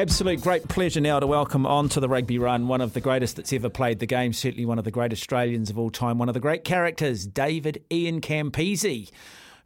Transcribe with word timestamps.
Absolute 0.00 0.40
great 0.40 0.66
pleasure 0.66 0.98
now 0.98 1.20
to 1.20 1.26
welcome 1.26 1.66
on 1.66 1.90
to 1.90 2.00
the 2.00 2.08
rugby 2.08 2.38
run 2.38 2.68
one 2.68 2.80
of 2.80 2.94
the 2.94 3.02
greatest 3.02 3.36
that's 3.36 3.52
ever 3.52 3.68
played 3.68 3.98
the 3.98 4.06
game, 4.06 4.32
certainly 4.32 4.64
one 4.64 4.78
of 4.78 4.84
the 4.86 4.90
great 4.90 5.12
Australians 5.12 5.68
of 5.68 5.78
all 5.78 5.90
time, 5.90 6.16
one 6.16 6.26
of 6.26 6.32
the 6.32 6.40
great 6.40 6.64
characters, 6.64 7.26
David 7.26 7.84
Ian 7.92 8.22
Campese, 8.22 9.10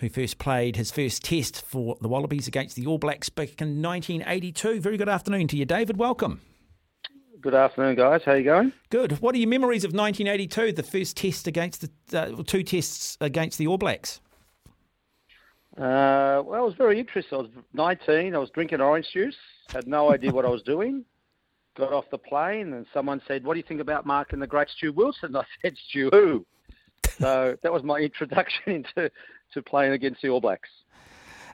who 0.01 0.09
first 0.09 0.39
played 0.39 0.75
his 0.75 0.91
first 0.91 1.25
test 1.25 1.65
for 1.65 1.97
the 2.01 2.09
Wallabies 2.09 2.49
against 2.49 2.75
the 2.75 2.85
All 2.85 2.99
Blacks 2.99 3.29
back 3.29 3.63
in 3.63 3.81
1982. 3.81 4.81
Very 4.81 4.97
good 4.97 5.09
afternoon 5.09 5.47
to 5.47 5.57
you, 5.57 5.65
David. 5.67 5.99
Welcome. 5.99 6.41
Good 7.41 7.55
afternoon, 7.55 7.95
guys. 7.95 8.23
How 8.25 8.33
are 8.33 8.39
you 8.39 8.43
going? 8.43 8.73
Good. 8.91 9.21
What 9.21 9.37
are 9.37 9.39
your 9.39 9.49
memories 9.49 9.85
of 9.85 9.93
1982, 9.93 10.73
the 10.73 10.83
first 10.83 11.17
test 11.17 11.47
against 11.47 11.87
the 12.11 12.21
uh, 12.21 12.43
two 12.43 12.65
tests 12.65 13.17
against 13.21 13.57
the 13.57 13.69
All 13.69 13.79
Blacks? 13.79 14.21
Uh, 15.77 16.41
well, 16.47 16.55
I 16.55 16.61
was 16.61 16.75
very 16.79 17.01
interested. 17.01 17.35
I 17.35 17.39
was 17.39 17.51
19. 17.73 18.35
I 18.35 18.39
was 18.39 18.51
drinking 18.51 18.81
orange 18.81 19.09
juice. 19.13 19.35
Had 19.71 19.89
no 19.89 20.13
idea 20.13 20.31
what 20.31 20.45
I 20.45 20.49
was 20.49 20.63
doing. 20.63 21.05
Got 21.77 21.93
off 21.93 22.05
the 22.13 22.19
plane, 22.19 22.75
and 22.75 22.87
someone 22.95 23.21
said, 23.27 23.43
"What 23.45 23.55
do 23.55 23.59
you 23.59 23.65
think 23.67 23.81
about 23.81 24.07
Mark 24.07 24.33
and 24.33 24.41
the 24.41 24.47
great 24.47 24.69
Stu 24.69 24.93
Wilson?" 24.93 25.35
I 25.37 25.43
said, 25.63 25.75
"Stu 25.89 26.11
who?" 26.13 26.47
so 27.19 27.57
that 27.63 27.73
was 27.73 27.83
my 27.83 27.99
introduction 27.99 28.63
into 28.67 29.11
to 29.53 29.63
playing 29.63 29.93
against 29.93 30.23
the 30.23 30.29
All 30.29 30.41
Blacks. 30.41 30.69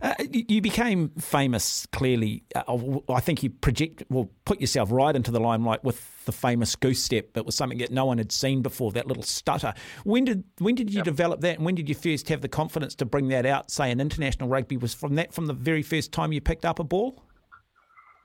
Uh, 0.02 0.14
you 0.30 0.62
became 0.62 1.10
famous 1.18 1.86
clearly. 1.92 2.42
Uh, 2.54 3.00
I 3.10 3.20
think 3.20 3.42
you 3.42 3.50
project, 3.50 4.02
well, 4.08 4.30
put 4.46 4.60
yourself 4.60 4.90
right 4.90 5.14
into 5.14 5.30
the 5.30 5.40
limelight 5.40 5.84
with 5.84 6.24
the 6.24 6.32
famous 6.32 6.74
goose 6.74 7.02
step. 7.02 7.36
It 7.36 7.44
was 7.44 7.54
something 7.54 7.78
that 7.78 7.90
no 7.90 8.06
one 8.06 8.18
had 8.18 8.32
seen 8.32 8.62
before. 8.62 8.92
That 8.92 9.06
little 9.06 9.22
stutter. 9.22 9.74
When 10.04 10.24
did 10.24 10.44
when 10.58 10.74
did 10.74 10.90
you 10.90 10.98
yep. 10.98 11.04
develop 11.04 11.40
that? 11.42 11.56
And 11.56 11.66
when 11.66 11.74
did 11.74 11.88
you 11.88 11.94
first 11.94 12.28
have 12.28 12.40
the 12.40 12.48
confidence 12.48 12.94
to 12.96 13.04
bring 13.04 13.28
that 13.28 13.44
out? 13.44 13.70
Say 13.70 13.90
in 13.90 14.00
international 14.00 14.48
rugby 14.48 14.78
was 14.78 14.94
from 14.94 15.16
that 15.16 15.34
from 15.34 15.46
the 15.46 15.52
very 15.52 15.82
first 15.82 16.12
time 16.12 16.32
you 16.32 16.40
picked 16.40 16.64
up 16.64 16.78
a 16.78 16.84
ball. 16.84 17.22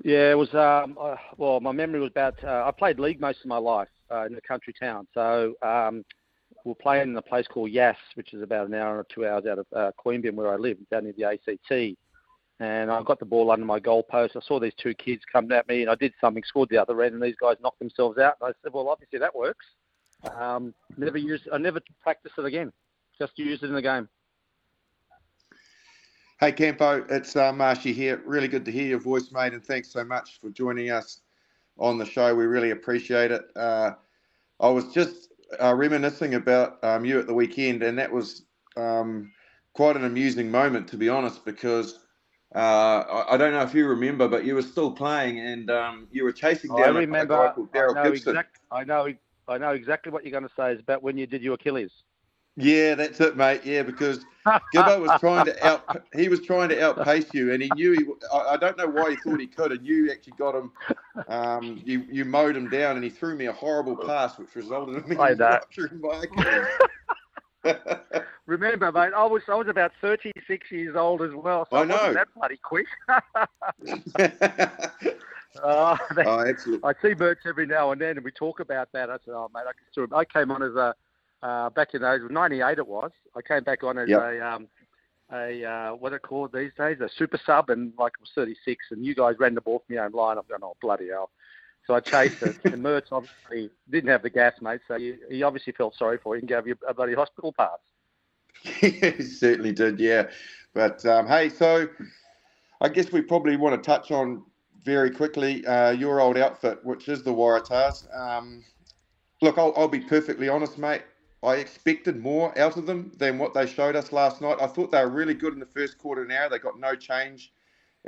Yeah, 0.04 0.32
it 0.32 0.38
was. 0.38 0.54
Um, 0.54 0.98
uh, 1.00 1.16
well, 1.38 1.60
my 1.60 1.72
memory 1.72 2.00
was 2.00 2.12
about. 2.12 2.42
Uh, 2.44 2.64
I 2.66 2.72
played 2.72 3.00
league 3.00 3.20
most 3.20 3.40
of 3.42 3.48
my 3.48 3.58
life 3.58 3.90
uh, 4.12 4.26
in 4.26 4.36
a 4.36 4.42
country 4.42 4.74
town, 4.80 5.08
so. 5.14 5.56
Um, 5.62 6.04
we 6.66 6.72
are 6.72 6.76
playing 6.76 7.10
in 7.10 7.18
a 7.18 7.22
place 7.22 7.48
called 7.48 7.70
Yass, 7.70 7.96
which 8.16 8.34
is 8.34 8.42
about 8.42 8.68
an 8.68 8.74
hour 8.74 8.98
or 8.98 9.06
two 9.14 9.26
hours 9.26 9.46
out 9.46 9.60
of 9.60 9.68
uh, 9.74 9.92
Queanbeyan, 10.04 10.34
where 10.34 10.52
I 10.52 10.56
live, 10.56 10.78
down 10.90 11.04
near 11.04 11.14
the 11.14 11.26
ACT. 11.26 11.98
And 12.60 12.90
I 12.90 13.04
got 13.04 13.20
the 13.20 13.26
ball 13.26 13.52
under 13.52 13.66
my 13.66 13.80
goalpost. 13.80 14.36
I 14.36 14.40
saw 14.46 14.60
these 14.60 14.74
two 14.82 14.96
kids 14.96 15.22
come 15.32 15.52
at 15.52 15.68
me, 15.68 15.84
and 15.84 15.92
I 15.92 15.96
did 15.96 16.14
something, 16.20 16.44
scored 16.44 16.70
the 16.70 16.78
other 16.78 17.02
end, 17.04 17.14
and 17.14 17.22
these 17.22 17.36
guys 17.40 17.58
knocked 17.62 17.80
themselves 17.80 18.18
out. 18.18 18.36
And 18.42 18.50
I 18.50 18.54
said, 18.64 18.74
"Well, 18.74 18.90
obviously 18.90 19.20
that 19.20 19.36
works." 19.36 19.66
Um, 20.36 20.74
never 20.98 21.18
used. 21.18 21.48
I 21.54 21.58
never 21.58 21.82
practiced 22.02 22.36
it 22.38 22.46
again. 22.46 22.72
Just 23.20 23.38
used 23.38 23.64
it 23.64 23.68
in 23.68 23.76
the 23.76 23.82
game. 23.82 24.10
Hey 26.40 26.52
Campo, 26.52 27.06
it's 27.10 27.36
uh, 27.36 27.54
Marshy 27.54 27.94
here. 27.94 28.22
Really 28.26 28.48
good 28.48 28.66
to 28.66 28.72
hear 28.72 28.86
your 28.86 29.00
voice, 29.00 29.32
mate, 29.32 29.54
and 29.54 29.64
thanks 29.64 29.90
so 29.92 30.04
much 30.04 30.40
for 30.42 30.50
joining 30.50 30.92
us 30.92 31.22
on 31.78 31.98
the 31.98 32.06
show. 32.06 32.34
We 32.34 32.46
really 32.46 32.72
appreciate 32.72 33.32
it. 33.32 33.44
Uh, 33.56 33.92
I 34.60 34.70
was 34.70 34.94
just 34.94 35.30
uh, 35.62 35.74
reminiscing 35.74 36.36
about 36.36 36.84
um, 36.84 37.06
you 37.06 37.20
at 37.20 37.28
the 37.28 37.34
weekend, 37.34 37.84
and 37.84 37.98
that 37.98 38.12
was 38.12 38.44
um, 38.78 39.32
quite 39.74 39.96
an 39.96 40.06
amusing 40.06 40.50
moment, 40.50 40.88
to 40.90 40.98
be 40.98 41.10
honest, 41.10 41.46
because 41.46 42.00
uh, 42.56 42.58
I, 42.58 43.34
I, 43.34 43.38
don't 43.38 43.54
know 43.54 43.62
if 43.62 43.74
you 43.74 43.88
remember, 43.88 44.28
but 44.28 44.46
you 44.46 44.56
were 44.56 44.62
still 44.62 44.92
playing, 44.92 45.40
and 45.40 45.70
um, 45.70 46.08
you 46.12 46.24
were 46.24 46.32
chasing 46.32 46.70
down 46.76 46.96
I 46.96 47.00
remember, 47.00 47.34
a 47.36 47.48
guy 47.48 47.54
called 47.54 47.72
Daryl 47.72 48.04
Gibson. 48.04 48.30
Exact, 48.30 48.60
I 48.72 48.84
know, 48.84 49.14
I 49.48 49.58
know 49.58 49.72
exactly 49.72 50.12
what 50.12 50.24
you're 50.24 50.32
going 50.32 50.48
to 50.48 50.56
say. 50.56 50.74
Is 50.74 50.80
about 50.80 51.04
when 51.04 51.18
you 51.18 51.28
did 51.28 51.42
your 51.42 51.56
Achilles. 51.56 51.92
Yeah, 52.58 52.96
that's 52.96 53.20
it, 53.20 53.36
mate. 53.36 53.62
Yeah, 53.66 53.84
because 53.84 54.26
Gibbo 54.74 55.02
was 55.02 55.20
trying 55.20 55.46
to 55.46 55.66
out 55.66 56.04
he 56.14 56.30
was 56.30 56.42
trying 56.42 56.70
to 56.70 56.82
outpace 56.82 57.34
you, 57.34 57.52
and 57.52 57.62
he 57.62 57.70
knew 57.76 57.92
he. 57.94 58.06
I, 58.32 58.54
I, 58.54 58.58
don't 58.58 58.78
know 58.78 58.88
why 58.88 59.12
he 59.12 59.16
thought 59.18 59.40
he 59.40 59.48
could, 59.48 59.72
and 59.72 59.86
you 59.86 60.12
actually 60.12 60.34
got 60.38 60.56
him. 60.56 60.72
Um, 61.28 61.82
you 61.84 62.06
you 62.10 62.24
mowed 62.24 62.56
him 62.56 62.70
down, 62.70 62.96
and 62.96 63.04
he 63.04 63.10
threw 63.10 63.36
me 63.36 63.48
a 63.48 63.54
horrible 63.54 63.98
pass, 63.98 64.38
which 64.38 64.56
resulted 64.56 65.04
in 65.04 65.10
me 65.10 65.16
rupturing 65.16 66.00
my 66.00 66.26
Remember, 68.46 68.92
mate, 68.92 69.14
I 69.16 69.26
was 69.26 69.42
I 69.48 69.56
was 69.56 69.68
about 69.68 69.92
thirty 70.00 70.32
six 70.48 70.72
years 70.72 70.96
old 70.96 71.22
as 71.24 71.32
well, 71.34 71.68
so 71.70 71.78
I 71.78 71.84
know 71.84 72.14
that 72.14 72.28
bloody 72.36 72.58
quick. 72.58 72.86
oh, 75.64 75.98
oh, 76.18 76.40
absolutely. 76.48 76.84
I 76.84 76.94
see 77.02 77.16
Mehrts 77.16 77.46
every 77.46 77.66
now 77.66 77.92
and 77.92 78.00
then, 78.00 78.18
and 78.18 78.24
we 78.24 78.32
talk 78.32 78.60
about 78.60 78.92
that. 78.94 79.10
I 79.10 79.18
said, 79.26 79.34
"Oh, 79.34 79.50
mate, 79.54 79.62
I 79.62 79.74
can 79.74 79.86
still." 79.92 80.08
I 80.16 80.26
came 80.26 80.52
on 80.52 80.62
as 80.62 80.76
a 80.76 80.94
uh, 81.46 81.70
back 81.70 81.94
in 81.94 82.02
those 82.02 82.22
'98 82.30 82.80
it 82.80 82.88
was. 82.88 83.12
I 83.36 83.42
came 83.42 83.64
back 83.64 83.84
on 83.84 83.98
as 83.98 84.10
yep. 84.10 84.22
a 84.22 84.48
um, 84.48 84.68
a 85.32 85.64
uh, 85.64 85.92
what 85.92 86.14
are 86.14 86.20
called 86.20 86.52
these 86.54 86.72
days 86.78 87.00
a 87.02 87.10
super 87.10 87.40
sub, 87.46 87.70
and 87.70 87.94
like 87.98 88.14
it 88.18 88.22
was 88.22 88.32
36, 88.34 88.86
and 88.92 89.06
you 89.06 89.14
guys 89.14 89.36
ran 89.40 89.54
the 89.54 89.62
ball 89.62 89.84
from 89.86 89.96
your 89.96 90.06
own 90.06 90.12
line. 90.12 90.38
I'm 90.38 90.44
going, 90.50 90.62
oh 90.64 90.76
bloody 90.82 91.10
hell! 91.10 91.30
So 91.86 91.94
I 91.94 92.00
chased 92.00 92.42
it, 92.42 92.58
and 92.66 92.84
Mehrts 92.84 93.12
obviously 93.12 93.70
didn't 93.92 94.10
have 94.10 94.24
the 94.24 94.30
gas, 94.30 94.54
mate. 94.60 94.82
So 94.88 94.98
he, 94.98 95.16
he 95.30 95.44
obviously 95.44 95.74
felt 95.74 95.96
sorry 95.96 96.18
for 96.18 96.36
you 96.36 96.40
and 96.40 96.50
gave 96.50 96.66
you 96.66 96.76
a 96.88 96.94
bloody 96.94 97.14
hospital 97.14 97.54
pass. 97.54 97.78
he 98.64 99.22
certainly 99.22 99.72
did, 99.72 100.00
yeah. 100.00 100.30
But 100.74 101.06
um, 101.06 101.28
hey, 101.28 101.50
so 101.50 101.88
I 102.82 102.90
guess 102.90 103.12
we 103.12 103.22
probably 103.22 103.56
want 103.56 103.82
to 103.82 103.86
touch 103.86 104.10
on 104.10 104.44
very 104.84 105.12
quickly 105.12 105.66
uh, 105.68 105.92
your 105.92 106.22
old 106.22 106.38
outfit, 106.38 106.84
which 106.84 107.08
is 107.08 107.22
the 107.22 107.32
Waratahs. 107.32 108.08
Um, 108.18 108.64
look, 109.42 109.60
I'll, 109.60 109.74
I'll, 109.78 109.88
be 109.88 110.00
perfectly 110.00 110.50
honest, 110.50 110.78
mate. 110.78 111.04
I 111.46 111.58
expected 111.58 112.18
more 112.18 112.58
out 112.58 112.76
of 112.76 112.88
them 112.88 113.12
than 113.18 113.38
what 113.38 113.54
they 113.54 113.68
showed 113.68 113.96
us 113.96 114.12
last 114.12 114.42
night. 114.42 114.58
I 114.60 114.66
thought 114.66 114.92
they 114.92 115.04
were 115.04 115.12
really 115.12 115.36
good 115.36 115.54
in 115.54 115.60
the 115.60 115.66
first 115.68 116.00
quarter 116.00 116.24
and 116.24 116.32
hour. 116.32 116.50
They 116.50 116.58
got 116.58 116.80
no 116.80 116.96
change 116.96 117.54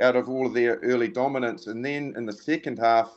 out 0.00 0.16
of 0.16 0.28
all 0.28 0.46
of 0.46 0.54
their 0.54 0.76
early 0.76 1.06
dominance. 1.06 1.68
And 1.68 1.84
then 1.84 2.14
in 2.16 2.26
the 2.26 2.32
second 2.32 2.78
half, 2.78 3.16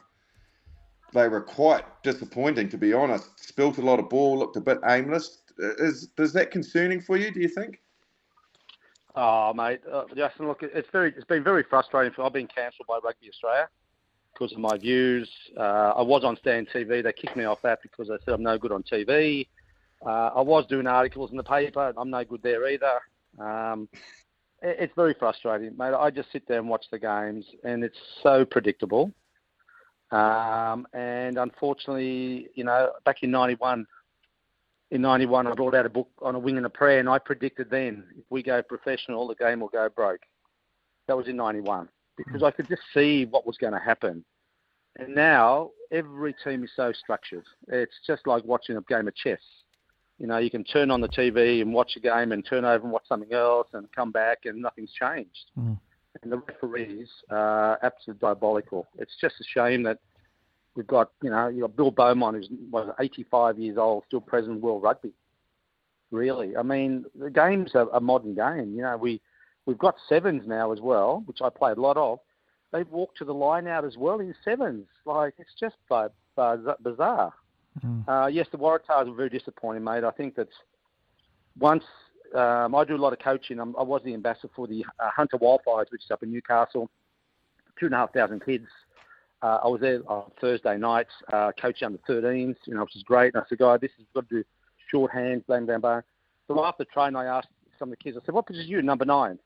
they 1.13 1.27
were 1.27 1.41
quite 1.41 1.83
disappointing, 2.03 2.69
to 2.69 2.77
be 2.77 2.93
honest. 2.93 3.39
Spilt 3.39 3.79
a 3.79 3.81
lot 3.81 3.99
of 3.99 4.09
ball, 4.09 4.37
looked 4.37 4.57
a 4.57 4.61
bit 4.61 4.77
aimless. 4.85 5.39
Is 5.57 6.09
Is 6.17 6.33
that 6.33 6.51
concerning 6.51 7.01
for 7.01 7.17
you, 7.17 7.31
do 7.31 7.39
you 7.39 7.49
think? 7.49 7.81
Oh, 9.15 9.53
mate, 9.53 9.81
uh, 9.91 10.03
Justin, 10.15 10.47
look, 10.47 10.63
it's 10.63 10.89
very, 10.91 11.13
it's 11.17 11.25
been 11.25 11.43
very 11.43 11.63
frustrating. 11.63 12.13
For, 12.13 12.23
I've 12.23 12.31
been 12.31 12.47
cancelled 12.47 12.87
by 12.87 12.99
Rugby 13.03 13.27
Australia 13.27 13.67
because 14.33 14.53
of 14.53 14.59
my 14.59 14.77
views. 14.77 15.29
Uh, 15.57 15.93
I 15.97 16.01
was 16.01 16.23
on 16.23 16.37
Stan 16.37 16.65
TV. 16.65 17.03
They 17.03 17.11
kicked 17.11 17.35
me 17.35 17.43
off 17.43 17.61
that 17.63 17.79
because 17.81 18.07
they 18.07 18.15
said 18.23 18.35
I'm 18.35 18.43
no 18.43 18.57
good 18.57 18.71
on 18.71 18.83
TV. 18.83 19.47
Uh, 20.05 20.31
I 20.35 20.41
was 20.41 20.65
doing 20.67 20.87
articles 20.87 21.31
in 21.31 21.37
the 21.37 21.43
paper. 21.43 21.93
I'm 21.95 22.09
no 22.09 22.23
good 22.23 22.41
there 22.41 22.67
either. 22.67 22.99
Um, 23.39 23.87
it, 24.61 24.77
it's 24.79 24.93
very 24.95 25.15
frustrating, 25.17 25.75
mate. 25.77 25.93
I 25.93 26.09
just 26.09 26.31
sit 26.31 26.47
there 26.47 26.59
and 26.59 26.69
watch 26.69 26.85
the 26.91 26.99
games, 26.99 27.45
and 27.63 27.83
it's 27.83 27.97
so 28.23 28.45
predictable. 28.45 29.11
Um, 30.11 30.87
and 30.93 31.37
unfortunately, 31.37 32.49
you 32.55 32.63
know, 32.63 32.91
back 33.05 33.23
in 33.23 33.31
'91, 33.31 33.85
in 34.91 35.01
'91, 35.01 35.47
I 35.47 35.53
brought 35.53 35.75
out 35.75 35.85
a 35.85 35.89
book 35.89 36.09
on 36.21 36.35
a 36.35 36.39
wing 36.39 36.57
and 36.57 36.65
a 36.65 36.69
prayer, 36.69 36.99
and 36.99 37.07
I 37.07 37.19
predicted 37.19 37.69
then 37.69 38.03
if 38.17 38.25
we 38.29 38.43
go 38.43 38.61
professional, 38.61 39.27
the 39.27 39.35
game 39.35 39.61
will 39.61 39.69
go 39.69 39.87
broke. 39.89 40.21
That 41.07 41.15
was 41.15 41.27
in 41.27 41.37
'91 41.37 41.87
because 42.17 42.43
I 42.43 42.51
could 42.51 42.67
just 42.67 42.81
see 42.93 43.25
what 43.25 43.47
was 43.47 43.57
going 43.57 43.73
to 43.73 43.79
happen. 43.79 44.23
And 44.97 45.15
now 45.15 45.71
every 45.91 46.35
team 46.43 46.63
is 46.63 46.71
so 46.75 46.91
structured. 46.91 47.45
It's 47.69 47.95
just 48.05 48.27
like 48.27 48.43
watching 48.43 48.77
a 48.77 48.81
game 48.81 49.07
of 49.07 49.15
chess. 49.15 49.39
You 50.21 50.27
know, 50.27 50.37
you 50.37 50.51
can 50.51 50.63
turn 50.63 50.91
on 50.91 51.01
the 51.01 51.07
TV 51.07 51.63
and 51.63 51.73
watch 51.73 51.93
a 51.97 51.99
game 51.99 52.31
and 52.31 52.45
turn 52.45 52.63
over 52.63 52.83
and 52.83 52.91
watch 52.91 53.05
something 53.09 53.33
else 53.33 53.67
and 53.73 53.91
come 53.91 54.11
back 54.11 54.45
and 54.45 54.61
nothing's 54.61 54.91
changed. 54.91 55.49
Mm. 55.57 55.79
And 56.21 56.31
the 56.31 56.37
referees 56.37 57.07
are 57.31 57.79
absolutely 57.81 58.19
diabolical. 58.21 58.85
It's 58.99 59.13
just 59.19 59.35
a 59.41 59.43
shame 59.43 59.81
that 59.81 59.97
we've 60.75 60.85
got, 60.85 61.09
you 61.23 61.31
know, 61.31 61.47
you've 61.47 61.61
got 61.61 61.75
Bill 61.75 61.89
Beaumont, 61.89 62.37
who's 62.37 62.49
was 62.69 62.93
85 62.99 63.57
years 63.57 63.77
old, 63.79 64.03
still 64.07 64.21
president 64.21 64.57
of 64.57 64.63
World 64.63 64.83
Rugby. 64.83 65.11
Really, 66.11 66.55
I 66.55 66.61
mean, 66.61 67.05
the 67.19 67.31
game's 67.31 67.73
a, 67.73 67.87
a 67.87 67.99
modern 67.99 68.35
game. 68.35 68.75
You 68.75 68.83
know, 68.83 68.97
we 68.97 69.21
we've 69.65 69.79
got 69.79 69.95
sevens 70.07 70.43
now 70.45 70.71
as 70.71 70.81
well, 70.81 71.23
which 71.25 71.39
I 71.41 71.49
played 71.49 71.77
a 71.77 71.81
lot 71.81 71.97
of. 71.97 72.19
They've 72.71 72.89
walked 72.89 73.17
to 73.19 73.25
the 73.25 73.33
line 73.33 73.65
out 73.65 73.85
as 73.85 73.97
well 73.97 74.19
in 74.19 74.35
sevens. 74.45 74.85
Like 75.05 75.33
it's 75.39 75.53
just 75.59 75.77
bizarre. 75.87 77.33
Mm. 77.85 78.07
Uh, 78.07 78.27
yes, 78.27 78.47
the 78.51 78.57
Waratahs 78.57 79.07
were 79.07 79.15
very 79.15 79.29
disappointing, 79.29 79.83
mate. 79.83 80.03
I 80.03 80.11
think 80.11 80.35
that 80.35 80.49
once 81.59 81.83
um, 82.35 82.75
I 82.75 82.85
do 82.85 82.95
a 82.95 82.97
lot 82.97 83.13
of 83.13 83.19
coaching. 83.19 83.59
I'm, 83.59 83.75
i 83.77 83.83
was 83.83 84.01
the 84.03 84.13
ambassador 84.13 84.49
for 84.55 84.67
the 84.67 84.85
uh, 84.99 85.09
Hunter 85.15 85.37
Wildfires, 85.37 85.91
which 85.91 86.03
is 86.03 86.11
up 86.11 86.23
in 86.23 86.31
Newcastle. 86.31 86.89
Two 87.79 87.87
and 87.87 87.95
a 87.95 87.97
half 87.97 88.13
thousand 88.13 88.43
kids 88.45 88.67
uh, 89.41 89.59
I 89.63 89.67
was 89.67 89.81
there 89.81 90.01
on 90.07 90.31
Thursday 90.39 90.77
nights, 90.77 91.09
uh, 91.33 91.51
coaching 91.59 91.87
under 91.87 91.99
13s, 92.09 92.55
you 92.65 92.75
know, 92.75 92.81
which 92.81 92.95
is 92.95 93.03
great. 93.03 93.33
And 93.33 93.43
I 93.43 93.45
said, 93.49 93.57
guy, 93.57 93.77
this 93.77 93.91
is 93.99 94.05
got 94.13 94.29
to 94.29 94.35
do 94.37 94.43
shorthand, 94.89 95.43
bang, 95.47 95.65
bang, 95.65 95.79
bang. 95.79 96.01
So 96.47 96.63
after 96.63 96.85
training, 96.85 97.15
I 97.15 97.25
asked 97.25 97.47
some 97.79 97.91
of 97.91 97.97
the 97.97 98.03
kids, 98.03 98.17
I 98.21 98.25
said, 98.25 98.35
what 98.35 98.45
position 98.45 98.69
you, 98.69 98.81
number 98.81 99.05
nine? 99.05 99.39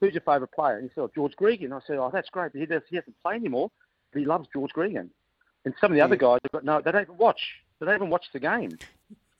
Who's 0.00 0.12
your 0.12 0.22
favourite 0.22 0.52
player? 0.52 0.76
And 0.76 0.84
he 0.84 0.94
said, 0.94 1.02
oh, 1.02 1.10
George 1.14 1.32
Gregan. 1.40 1.72
I 1.72 1.80
said, 1.86 1.96
oh, 1.96 2.10
that's 2.12 2.28
great. 2.28 2.52
But 2.52 2.60
he, 2.60 2.66
does, 2.66 2.82
he 2.90 2.96
hasn't 2.96 3.16
played 3.22 3.36
anymore, 3.36 3.70
but 4.12 4.18
he 4.18 4.26
loves 4.26 4.46
George 4.52 4.72
Gregan. 4.76 5.08
And 5.64 5.74
some 5.80 5.92
of 5.92 5.96
the 5.96 6.02
other 6.02 6.16
guys 6.16 6.40
have 6.42 6.52
got 6.52 6.64
no, 6.64 6.80
they 6.80 6.92
don't 6.92 7.02
even 7.02 7.16
watch. 7.16 7.40
They 7.80 7.86
don't 7.86 7.94
even 7.96 8.10
watch 8.10 8.26
the 8.32 8.40
game. 8.40 8.78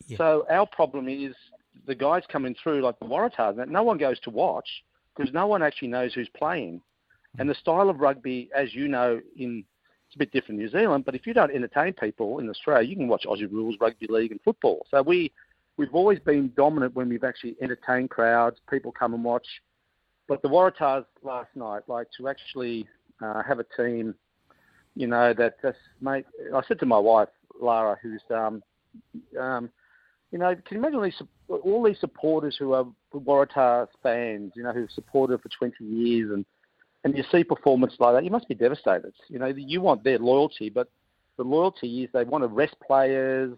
Yeah. 0.06 0.18
So 0.18 0.46
our 0.50 0.66
problem 0.66 1.08
is 1.08 1.34
the 1.86 1.94
guys 1.94 2.22
coming 2.28 2.54
through 2.62 2.82
like 2.82 2.98
the 2.98 3.06
Waratahs. 3.06 3.68
No 3.68 3.82
one 3.82 3.98
goes 3.98 4.18
to 4.20 4.30
watch 4.30 4.68
because 5.14 5.32
no 5.32 5.46
one 5.46 5.62
actually 5.62 5.88
knows 5.88 6.14
who's 6.14 6.28
playing. 6.36 6.80
And 7.38 7.48
the 7.48 7.54
style 7.54 7.88
of 7.90 8.00
rugby, 8.00 8.48
as 8.54 8.74
you 8.74 8.88
know, 8.88 9.20
in 9.36 9.64
it's 10.06 10.16
a 10.16 10.18
bit 10.18 10.32
different 10.32 10.60
in 10.60 10.66
New 10.66 10.70
Zealand, 10.70 11.04
but 11.04 11.14
if 11.14 11.26
you 11.26 11.34
don't 11.34 11.50
entertain 11.50 11.92
people 11.92 12.38
in 12.38 12.48
Australia, 12.48 12.88
you 12.88 12.94
can 12.94 13.08
watch 13.08 13.24
Aussie 13.26 13.50
rules, 13.50 13.76
rugby 13.80 14.06
league, 14.08 14.30
and 14.30 14.40
football. 14.42 14.86
So 14.90 15.02
we 15.02 15.32
we've 15.76 15.94
always 15.94 16.20
been 16.20 16.52
dominant 16.56 16.94
when 16.94 17.08
we've 17.08 17.24
actually 17.24 17.56
entertained 17.60 18.10
crowds, 18.10 18.60
people 18.70 18.92
come 18.92 19.14
and 19.14 19.24
watch. 19.24 19.46
But 20.28 20.40
the 20.42 20.48
Waratahs 20.48 21.04
last 21.22 21.50
night, 21.54 21.82
like 21.88 22.06
to 22.16 22.28
actually 22.28 22.86
uh, 23.22 23.42
have 23.42 23.58
a 23.58 23.66
team, 23.76 24.14
you 24.94 25.06
know, 25.06 25.34
that 25.34 25.60
just 25.62 25.78
make. 26.00 26.24
I 26.54 26.60
said 26.66 26.78
to 26.80 26.86
my 26.86 26.98
wife 26.98 27.28
Lara, 27.60 27.98
who's 28.02 28.22
um, 28.30 28.62
um, 29.38 29.70
you 30.30 30.38
know, 30.38 30.54
can 30.54 30.76
you 30.76 30.78
imagine 30.78 30.96
all 30.96 31.02
these, 31.02 31.22
all 31.48 31.82
these 31.84 32.00
supporters 32.00 32.56
who 32.58 32.72
are 32.72 32.86
Waratahs 33.14 33.88
fans, 34.02 34.52
you 34.56 34.62
know, 34.62 34.72
who've 34.72 34.90
supported 34.90 35.40
for 35.40 35.48
20 35.48 35.84
years 35.84 36.30
and 36.32 36.44
and 37.04 37.16
you 37.16 37.22
see 37.30 37.44
performance 37.44 37.94
like 37.98 38.14
that, 38.14 38.24
you 38.24 38.30
must 38.30 38.48
be 38.48 38.54
devastated. 38.54 39.12
You 39.28 39.38
know, 39.38 39.46
you 39.46 39.82
want 39.82 40.02
their 40.04 40.18
loyalty, 40.18 40.70
but 40.70 40.88
the 41.36 41.44
loyalty 41.44 42.02
is 42.02 42.10
they 42.14 42.24
want 42.24 42.44
to 42.44 42.48
rest 42.48 42.76
players 42.84 43.56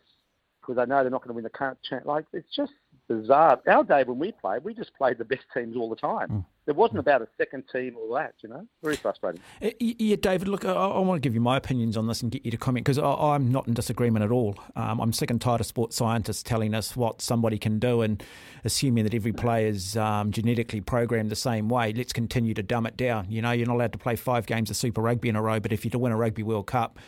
because 0.60 0.76
they 0.76 0.84
know 0.84 1.02
they're 1.02 1.10
not 1.10 1.22
going 1.22 1.28
to 1.28 1.34
win 1.34 1.44
the 1.44 1.50
current 1.50 1.78
champ. 1.88 2.06
Like 2.06 2.24
it's 2.32 2.54
just 2.54 2.72
bizarre. 3.08 3.60
Our 3.68 3.84
day 3.84 4.02
when 4.04 4.18
we 4.18 4.32
played, 4.32 4.64
we 4.64 4.74
just 4.74 4.92
played 4.98 5.18
the 5.18 5.24
best 5.24 5.44
teams 5.54 5.76
all 5.76 5.88
the 5.88 5.96
time. 5.96 6.28
Mm. 6.28 6.44
There 6.66 6.74
wasn't 6.74 6.98
about 6.98 7.22
a 7.22 7.28
second 7.38 7.64
team 7.72 7.94
or 7.96 8.18
that, 8.18 8.34
you 8.42 8.48
know. 8.48 8.66
Very 8.82 8.96
frustrating. 8.96 9.40
Uh, 9.62 9.70
yeah, 9.78 10.16
David. 10.16 10.48
Look, 10.48 10.64
I, 10.64 10.72
I, 10.72 10.98
want 10.98 11.22
to 11.22 11.26
give 11.26 11.32
you 11.32 11.40
my 11.40 11.56
opinions 11.56 11.96
on 11.96 12.08
this 12.08 12.22
and 12.22 12.30
get 12.30 12.44
you 12.44 12.50
to 12.50 12.56
comment 12.56 12.84
because 12.84 12.98
I'm 12.98 13.52
not 13.52 13.68
in 13.68 13.74
disagreement 13.74 14.24
at 14.24 14.32
all. 14.32 14.56
Um, 14.74 15.00
I'm 15.00 15.12
sick 15.12 15.30
and 15.30 15.40
tired 15.40 15.60
of 15.60 15.66
sports 15.66 15.94
scientists 15.94 16.42
telling 16.42 16.74
us 16.74 16.96
what 16.96 17.22
somebody 17.22 17.56
can 17.56 17.78
do 17.78 18.02
and 18.02 18.22
assuming 18.64 19.04
that 19.04 19.14
every 19.14 19.32
player 19.32 19.68
is 19.68 19.96
um, 19.96 20.32
genetically 20.32 20.80
programmed 20.80 21.30
the 21.30 21.36
same 21.36 21.68
way. 21.68 21.92
Let's 21.92 22.12
continue 22.12 22.52
to 22.54 22.64
dumb 22.64 22.84
it 22.84 22.96
down. 22.96 23.30
You 23.30 23.42
know, 23.42 23.52
you're 23.52 23.68
not 23.68 23.76
allowed 23.76 23.92
to 23.92 23.98
play 23.98 24.16
five 24.16 24.46
games 24.46 24.68
of 24.68 24.76
Super 24.76 25.00
Rugby 25.00 25.28
in 25.28 25.36
a 25.36 25.42
row, 25.42 25.60
but 25.60 25.72
if 25.72 25.84
you're 25.84 25.92
to 25.92 25.98
win 25.98 26.10
a 26.10 26.16
Rugby 26.16 26.42
World 26.42 26.66
Cup 26.66 26.98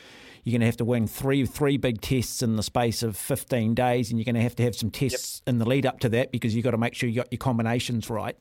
you're 0.44 0.52
going 0.52 0.60
to 0.60 0.66
have 0.66 0.76
to 0.78 0.84
win 0.84 1.06
three 1.06 1.44
three 1.46 1.76
big 1.76 2.00
tests 2.00 2.42
in 2.42 2.56
the 2.56 2.62
space 2.62 3.02
of 3.02 3.16
15 3.16 3.74
days, 3.74 4.10
and 4.10 4.18
you're 4.18 4.24
going 4.24 4.34
to 4.34 4.42
have 4.42 4.56
to 4.56 4.62
have 4.62 4.74
some 4.74 4.90
tests 4.90 5.42
yep. 5.44 5.52
in 5.52 5.58
the 5.58 5.68
lead 5.68 5.86
up 5.86 6.00
to 6.00 6.08
that 6.10 6.32
because 6.32 6.54
you've 6.54 6.64
got 6.64 6.72
to 6.72 6.78
make 6.78 6.94
sure 6.94 7.08
you 7.08 7.16
got 7.16 7.32
your 7.32 7.38
combinations 7.38 8.10
right. 8.10 8.36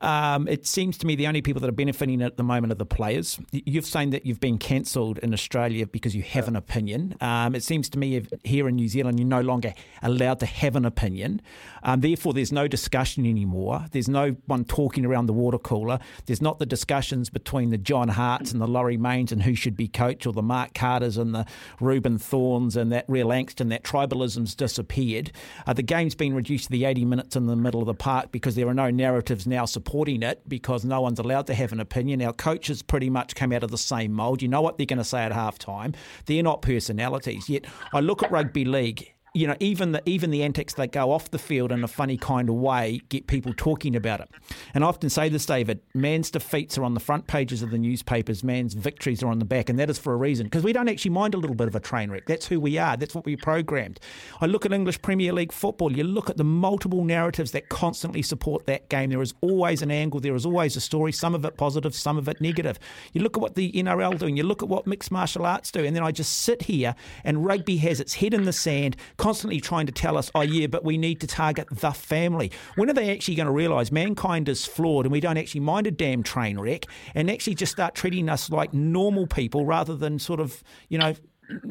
Um, 0.00 0.48
it 0.48 0.66
seems 0.66 0.98
to 0.98 1.06
me 1.06 1.16
the 1.16 1.26
only 1.26 1.42
people 1.42 1.60
that 1.60 1.68
are 1.68 1.72
benefiting 1.72 2.22
at 2.22 2.36
the 2.36 2.42
moment 2.42 2.72
are 2.72 2.76
the 2.76 2.86
players. 2.86 3.38
You've 3.52 3.86
saying 3.86 4.10
that 4.10 4.26
you've 4.26 4.40
been 4.40 4.58
cancelled 4.58 5.18
in 5.18 5.32
Australia 5.32 5.86
because 5.86 6.14
you 6.14 6.22
have 6.22 6.48
an 6.48 6.56
opinion. 6.56 7.16
Um, 7.20 7.54
it 7.54 7.62
seems 7.62 7.88
to 7.90 7.98
me 7.98 8.26
here 8.42 8.68
in 8.68 8.76
New 8.76 8.88
Zealand 8.88 9.18
you're 9.18 9.28
no 9.28 9.40
longer 9.40 9.74
allowed 10.02 10.40
to 10.40 10.46
have 10.46 10.76
an 10.76 10.84
opinion. 10.84 11.40
Um, 11.82 12.00
therefore, 12.00 12.32
there's 12.32 12.52
no 12.52 12.66
discussion 12.66 13.26
anymore. 13.26 13.86
There's 13.92 14.08
no 14.08 14.36
one 14.46 14.64
talking 14.64 15.04
around 15.04 15.26
the 15.26 15.32
water 15.32 15.58
cooler. 15.58 15.98
There's 16.26 16.40
not 16.40 16.58
the 16.58 16.66
discussions 16.66 17.30
between 17.30 17.70
the 17.70 17.78
John 17.78 18.08
Harts 18.08 18.52
and 18.52 18.60
the 18.60 18.66
Laurie 18.66 18.96
Mains 18.96 19.32
and 19.32 19.42
who 19.42 19.54
should 19.54 19.76
be 19.76 19.88
coach 19.88 20.26
or 20.26 20.32
the 20.32 20.42
Mark 20.42 20.74
Carters 20.74 21.16
and 21.16 21.33
the 21.34 21.46
Reuben 21.80 22.18
Thornes 22.18 22.76
and 22.76 22.90
that 22.92 23.04
real 23.08 23.28
angst 23.28 23.60
and 23.60 23.70
that 23.70 23.82
tribalism's 23.84 24.54
disappeared. 24.54 25.32
Uh, 25.66 25.72
the 25.72 25.82
game's 25.82 26.14
been 26.14 26.34
reduced 26.34 26.66
to 26.66 26.70
the 26.70 26.84
80 26.84 27.04
minutes 27.04 27.36
in 27.36 27.46
the 27.46 27.56
middle 27.56 27.80
of 27.80 27.86
the 27.86 27.94
park 27.94 28.32
because 28.32 28.54
there 28.54 28.68
are 28.68 28.74
no 28.74 28.90
narratives 28.90 29.46
now 29.46 29.64
supporting 29.64 30.22
it 30.22 30.48
because 30.48 30.84
no 30.84 31.00
one's 31.00 31.18
allowed 31.18 31.46
to 31.48 31.54
have 31.54 31.72
an 31.72 31.80
opinion. 31.80 32.22
Our 32.22 32.32
coaches 32.32 32.82
pretty 32.82 33.10
much 33.10 33.34
come 33.34 33.52
out 33.52 33.62
of 33.62 33.70
the 33.70 33.78
same 33.78 34.12
mould. 34.12 34.42
You 34.42 34.48
know 34.48 34.62
what 34.62 34.78
they're 34.78 34.86
going 34.86 34.98
to 34.98 35.04
say 35.04 35.22
at 35.22 35.32
half 35.32 35.58
time. 35.58 35.94
They're 36.26 36.42
not 36.42 36.62
personalities. 36.62 37.48
Yet 37.48 37.66
I 37.92 38.00
look 38.00 38.22
at 38.22 38.30
rugby 38.30 38.64
league 38.64 39.13
you 39.34 39.48
know, 39.48 39.56
even 39.58 39.90
the 39.90 40.08
even 40.08 40.30
the 40.30 40.44
antics 40.44 40.74
that 40.74 40.92
go 40.92 41.10
off 41.10 41.32
the 41.32 41.40
field 41.40 41.72
in 41.72 41.82
a 41.82 41.88
funny 41.88 42.16
kind 42.16 42.48
of 42.48 42.54
way 42.54 43.00
get 43.08 43.26
people 43.26 43.52
talking 43.56 43.96
about 43.96 44.20
it. 44.20 44.30
And 44.72 44.84
I 44.84 44.86
often 44.86 45.10
say 45.10 45.28
this, 45.28 45.44
David, 45.44 45.80
man's 45.92 46.30
defeats 46.30 46.78
are 46.78 46.84
on 46.84 46.94
the 46.94 47.00
front 47.00 47.26
pages 47.26 47.60
of 47.60 47.72
the 47.72 47.78
newspapers, 47.78 48.44
man's 48.44 48.74
victories 48.74 49.24
are 49.24 49.26
on 49.26 49.40
the 49.40 49.44
back, 49.44 49.68
and 49.68 49.76
that 49.80 49.90
is 49.90 49.98
for 49.98 50.12
a 50.12 50.16
reason. 50.16 50.46
Because 50.46 50.62
we 50.62 50.72
don't 50.72 50.88
actually 50.88 51.10
mind 51.10 51.34
a 51.34 51.36
little 51.36 51.56
bit 51.56 51.66
of 51.66 51.74
a 51.74 51.80
train 51.80 52.12
wreck. 52.12 52.26
That's 52.26 52.46
who 52.46 52.60
we 52.60 52.78
are. 52.78 52.96
That's 52.96 53.12
what 53.12 53.26
we 53.26 53.34
programmed. 53.34 53.98
I 54.40 54.46
look 54.46 54.64
at 54.64 54.72
English 54.72 55.02
Premier 55.02 55.32
League 55.32 55.52
football, 55.52 55.90
you 55.90 56.04
look 56.04 56.30
at 56.30 56.36
the 56.36 56.44
multiple 56.44 57.04
narratives 57.04 57.50
that 57.52 57.68
constantly 57.68 58.22
support 58.22 58.66
that 58.66 58.88
game. 58.88 59.10
There 59.10 59.20
is 59.20 59.34
always 59.40 59.82
an 59.82 59.90
angle, 59.90 60.20
there 60.20 60.36
is 60.36 60.46
always 60.46 60.76
a 60.76 60.80
story, 60.80 61.10
some 61.10 61.34
of 61.34 61.44
it 61.44 61.56
positive, 61.56 61.96
some 61.96 62.18
of 62.18 62.28
it 62.28 62.40
negative. 62.40 62.78
You 63.12 63.22
look 63.22 63.36
at 63.36 63.40
what 63.40 63.56
the 63.56 63.72
NRL 63.72 64.16
doing, 64.16 64.36
you 64.36 64.44
look 64.44 64.62
at 64.62 64.68
what 64.68 64.86
mixed 64.86 65.10
martial 65.10 65.44
arts 65.44 65.72
do, 65.72 65.84
and 65.84 65.96
then 65.96 66.04
I 66.04 66.12
just 66.12 66.42
sit 66.42 66.62
here 66.62 66.94
and 67.24 67.44
rugby 67.44 67.78
has 67.78 67.98
its 67.98 68.14
head 68.14 68.32
in 68.32 68.44
the 68.44 68.52
sand 68.52 68.96
constantly 69.24 69.58
trying 69.58 69.86
to 69.86 69.92
tell 69.92 70.18
us, 70.18 70.30
oh, 70.34 70.42
yeah, 70.42 70.66
but 70.66 70.84
we 70.84 70.98
need 70.98 71.18
to 71.18 71.26
target 71.26 71.66
the 71.70 71.92
family. 71.92 72.52
When 72.74 72.90
are 72.90 72.92
they 72.92 73.10
actually 73.10 73.36
going 73.36 73.46
to 73.46 73.52
realise 73.52 73.90
mankind 73.90 74.50
is 74.50 74.66
flawed 74.66 75.06
and 75.06 75.12
we 75.12 75.18
don't 75.18 75.38
actually 75.38 75.62
mind 75.62 75.86
a 75.86 75.90
damn 75.90 76.22
train 76.22 76.60
wreck 76.60 76.84
and 77.14 77.30
actually 77.30 77.54
just 77.54 77.72
start 77.72 77.94
treating 77.94 78.28
us 78.28 78.50
like 78.50 78.74
normal 78.74 79.26
people 79.26 79.64
rather 79.64 79.96
than 79.96 80.18
sort 80.18 80.40
of, 80.40 80.62
you 80.90 80.98
know, 80.98 81.14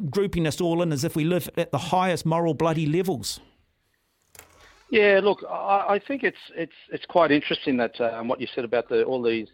grouping 0.10 0.48
us 0.48 0.60
all 0.60 0.82
in 0.82 0.92
as 0.92 1.04
if 1.04 1.16
we 1.16 1.26
live 1.26 1.48
at 1.56 1.72
the 1.72 1.78
highest 1.78 2.26
moral 2.26 2.56
bloody 2.56 2.88
levels? 2.88 3.40
Yeah, 4.90 5.20
look, 5.24 5.44
I, 5.48 5.86
I 5.90 6.02
think 6.08 6.24
it's 6.24 6.38
it's 6.56 6.74
it's 6.92 7.06
quite 7.06 7.32
interesting 7.32 7.78
that 7.78 8.02
um, 8.02 8.28
what 8.28 8.42
you 8.42 8.48
said 8.56 8.66
about 8.66 8.90
the, 8.90 9.04
all 9.04 9.22
these 9.22 9.50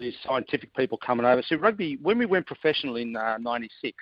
these 0.00 0.14
scientific 0.26 0.74
people 0.74 0.96
coming 0.96 1.26
over. 1.26 1.42
So 1.46 1.56
rugby, 1.56 1.98
when 2.00 2.16
we 2.16 2.24
went 2.24 2.46
professional 2.46 2.96
in 2.96 3.12
'96, 3.12 3.42
uh, 3.44 3.92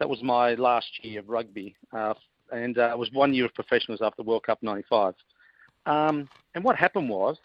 that 0.00 0.08
was 0.08 0.20
my 0.24 0.54
last 0.54 0.88
year 1.04 1.20
of 1.20 1.28
rugby. 1.28 1.76
Uh, 1.92 2.14
and 2.52 2.78
uh, 2.78 2.90
it 2.90 2.98
was 2.98 3.10
one 3.12 3.34
year 3.34 3.46
of 3.46 3.54
professionals 3.54 4.00
after 4.02 4.22
World 4.22 4.44
Cup 4.44 4.62
'95. 4.62 5.14
Um, 5.86 6.28
and 6.54 6.64
what 6.64 6.76
happened 6.76 7.08
was 7.08 7.38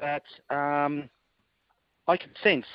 that 0.00 0.22
um, 0.50 1.08
I 2.08 2.16
could 2.16 2.36
sense, 2.42 2.66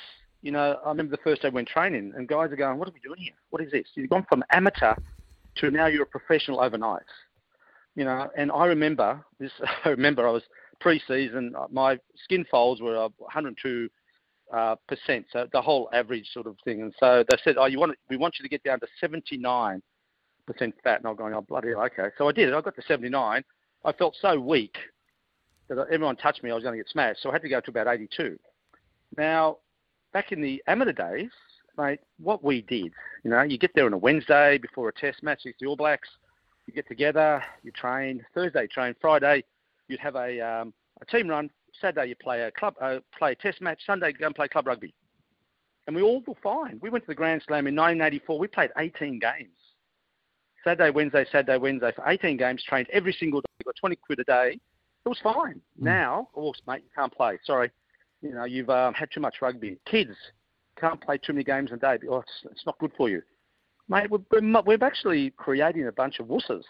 you 0.42 0.52
know, 0.52 0.78
I 0.84 0.88
remember 0.88 1.10
the 1.10 1.22
first 1.22 1.42
day 1.42 1.50
when 1.50 1.66
training, 1.66 2.12
and 2.16 2.26
guys 2.28 2.50
are 2.52 2.56
going, 2.56 2.78
"What 2.78 2.88
are 2.88 2.92
we 2.92 3.00
doing 3.00 3.20
here? 3.20 3.34
What 3.50 3.62
is 3.62 3.70
this? 3.72 3.86
You've 3.94 4.10
gone 4.10 4.26
from 4.28 4.44
amateur 4.52 4.94
to 5.56 5.70
now 5.70 5.86
you're 5.86 6.04
a 6.04 6.06
professional 6.06 6.60
overnight." 6.60 7.02
You 7.96 8.04
know, 8.04 8.30
and 8.36 8.50
I 8.52 8.66
remember 8.66 9.24
this. 9.38 9.52
I 9.84 9.90
remember 9.90 10.26
I 10.26 10.30
was 10.30 10.44
pre-season. 10.80 11.54
Uh, 11.58 11.66
my 11.70 11.98
skin 12.24 12.44
folds 12.50 12.80
were 12.80 13.08
102 13.18 13.88
uh, 14.52 14.76
percent, 14.88 15.26
so 15.32 15.46
the 15.52 15.60
whole 15.60 15.88
average 15.92 16.28
sort 16.32 16.46
of 16.46 16.56
thing. 16.64 16.82
And 16.82 16.94
so 16.98 17.24
they 17.28 17.36
said, 17.44 17.56
"Oh, 17.58 17.66
you 17.66 17.78
want? 17.78 17.96
We 18.08 18.16
want 18.16 18.36
you 18.38 18.42
to 18.42 18.48
get 18.48 18.62
down 18.62 18.80
to 18.80 18.86
79." 19.00 19.82
Fat, 20.54 20.98
and 20.98 21.06
I'm 21.06 21.16
going, 21.16 21.34
oh 21.34 21.40
bloody 21.40 21.68
hell, 21.68 21.82
okay. 21.82 22.08
So 22.18 22.28
I 22.28 22.32
did 22.32 22.48
it. 22.48 22.54
I 22.54 22.60
got 22.60 22.76
to 22.76 22.82
79. 22.82 23.44
I 23.84 23.92
felt 23.92 24.16
so 24.20 24.38
weak 24.38 24.76
that 25.68 25.78
everyone 25.90 26.16
touched 26.16 26.42
me, 26.42 26.50
I 26.50 26.54
was 26.54 26.64
going 26.64 26.76
to 26.76 26.82
get 26.82 26.90
smashed. 26.90 27.22
So 27.22 27.30
I 27.30 27.32
had 27.32 27.42
to 27.42 27.48
go 27.48 27.60
to 27.60 27.70
about 27.70 27.86
82. 27.86 28.38
Now, 29.16 29.58
back 30.12 30.32
in 30.32 30.42
the 30.42 30.62
amateur 30.66 30.92
days, 30.92 31.30
mate, 31.78 32.00
what 32.18 32.42
we 32.42 32.62
did, 32.62 32.92
you 33.24 33.30
know, 33.30 33.42
you 33.42 33.56
get 33.58 33.70
there 33.74 33.86
on 33.86 33.92
a 33.92 33.98
Wednesday 33.98 34.58
before 34.58 34.88
a 34.88 34.92
test 34.92 35.22
match 35.22 35.40
against 35.42 35.60
the 35.60 35.66
All 35.66 35.76
Blacks. 35.76 36.08
You 36.66 36.74
get 36.74 36.88
together, 36.88 37.42
you 37.62 37.70
train. 37.72 38.24
Thursday, 38.34 38.62
you 38.62 38.68
train. 38.68 38.94
Friday, 39.00 39.44
you'd 39.88 40.00
have 40.00 40.16
a 40.16 40.40
um, 40.40 40.74
a 41.00 41.04
team 41.06 41.28
run. 41.28 41.50
Saturday, 41.80 42.10
you 42.10 42.16
play 42.16 42.42
a 42.42 42.50
club, 42.50 42.74
uh, 42.80 42.98
play 43.16 43.32
a 43.32 43.34
test 43.34 43.60
match. 43.60 43.80
Sunday, 43.86 44.12
go 44.12 44.26
and 44.26 44.34
play 44.34 44.48
club 44.48 44.66
rugby. 44.66 44.94
And 45.86 45.96
we 45.96 46.02
all 46.02 46.22
were 46.26 46.34
fine. 46.42 46.78
We 46.82 46.90
went 46.90 47.04
to 47.04 47.08
the 47.08 47.14
Grand 47.14 47.42
Slam 47.46 47.66
in 47.66 47.74
1984. 47.74 48.38
We 48.38 48.46
played 48.46 48.70
18 48.76 49.18
games. 49.18 49.50
Saturday, 50.64 50.90
Wednesday, 50.90 51.24
Saturday, 51.30 51.56
Wednesday 51.56 51.92
for 51.94 52.08
18 52.08 52.36
games, 52.36 52.62
trained 52.66 52.88
every 52.92 53.12
single 53.12 53.40
day, 53.40 53.46
got 53.64 53.74
20 53.80 53.96
quid 53.96 54.18
a 54.20 54.24
day. 54.24 54.60
It 55.04 55.08
was 55.08 55.18
fine. 55.22 55.60
Mm. 55.80 55.84
Now, 55.84 56.28
oh, 56.36 56.52
mate, 56.66 56.82
you 56.84 56.90
can't 56.94 57.12
play. 57.12 57.38
Sorry. 57.44 57.70
You 58.22 58.34
know, 58.34 58.44
you've 58.44 58.68
um, 58.68 58.92
had 58.92 59.08
too 59.12 59.20
much 59.20 59.36
rugby. 59.40 59.78
Kids 59.86 60.14
can't 60.78 61.00
play 61.00 61.18
too 61.18 61.32
many 61.32 61.44
games 61.44 61.70
a 61.72 61.76
day. 61.76 61.98
Oh, 62.10 62.18
it's, 62.18 62.52
it's 62.52 62.66
not 62.66 62.78
good 62.78 62.92
for 62.96 63.08
you. 63.08 63.22
Mate, 63.88 64.10
we're, 64.10 64.62
we're 64.62 64.84
actually 64.84 65.30
creating 65.36 65.86
a 65.86 65.92
bunch 65.92 66.20
of 66.20 66.26
wusses. 66.26 66.62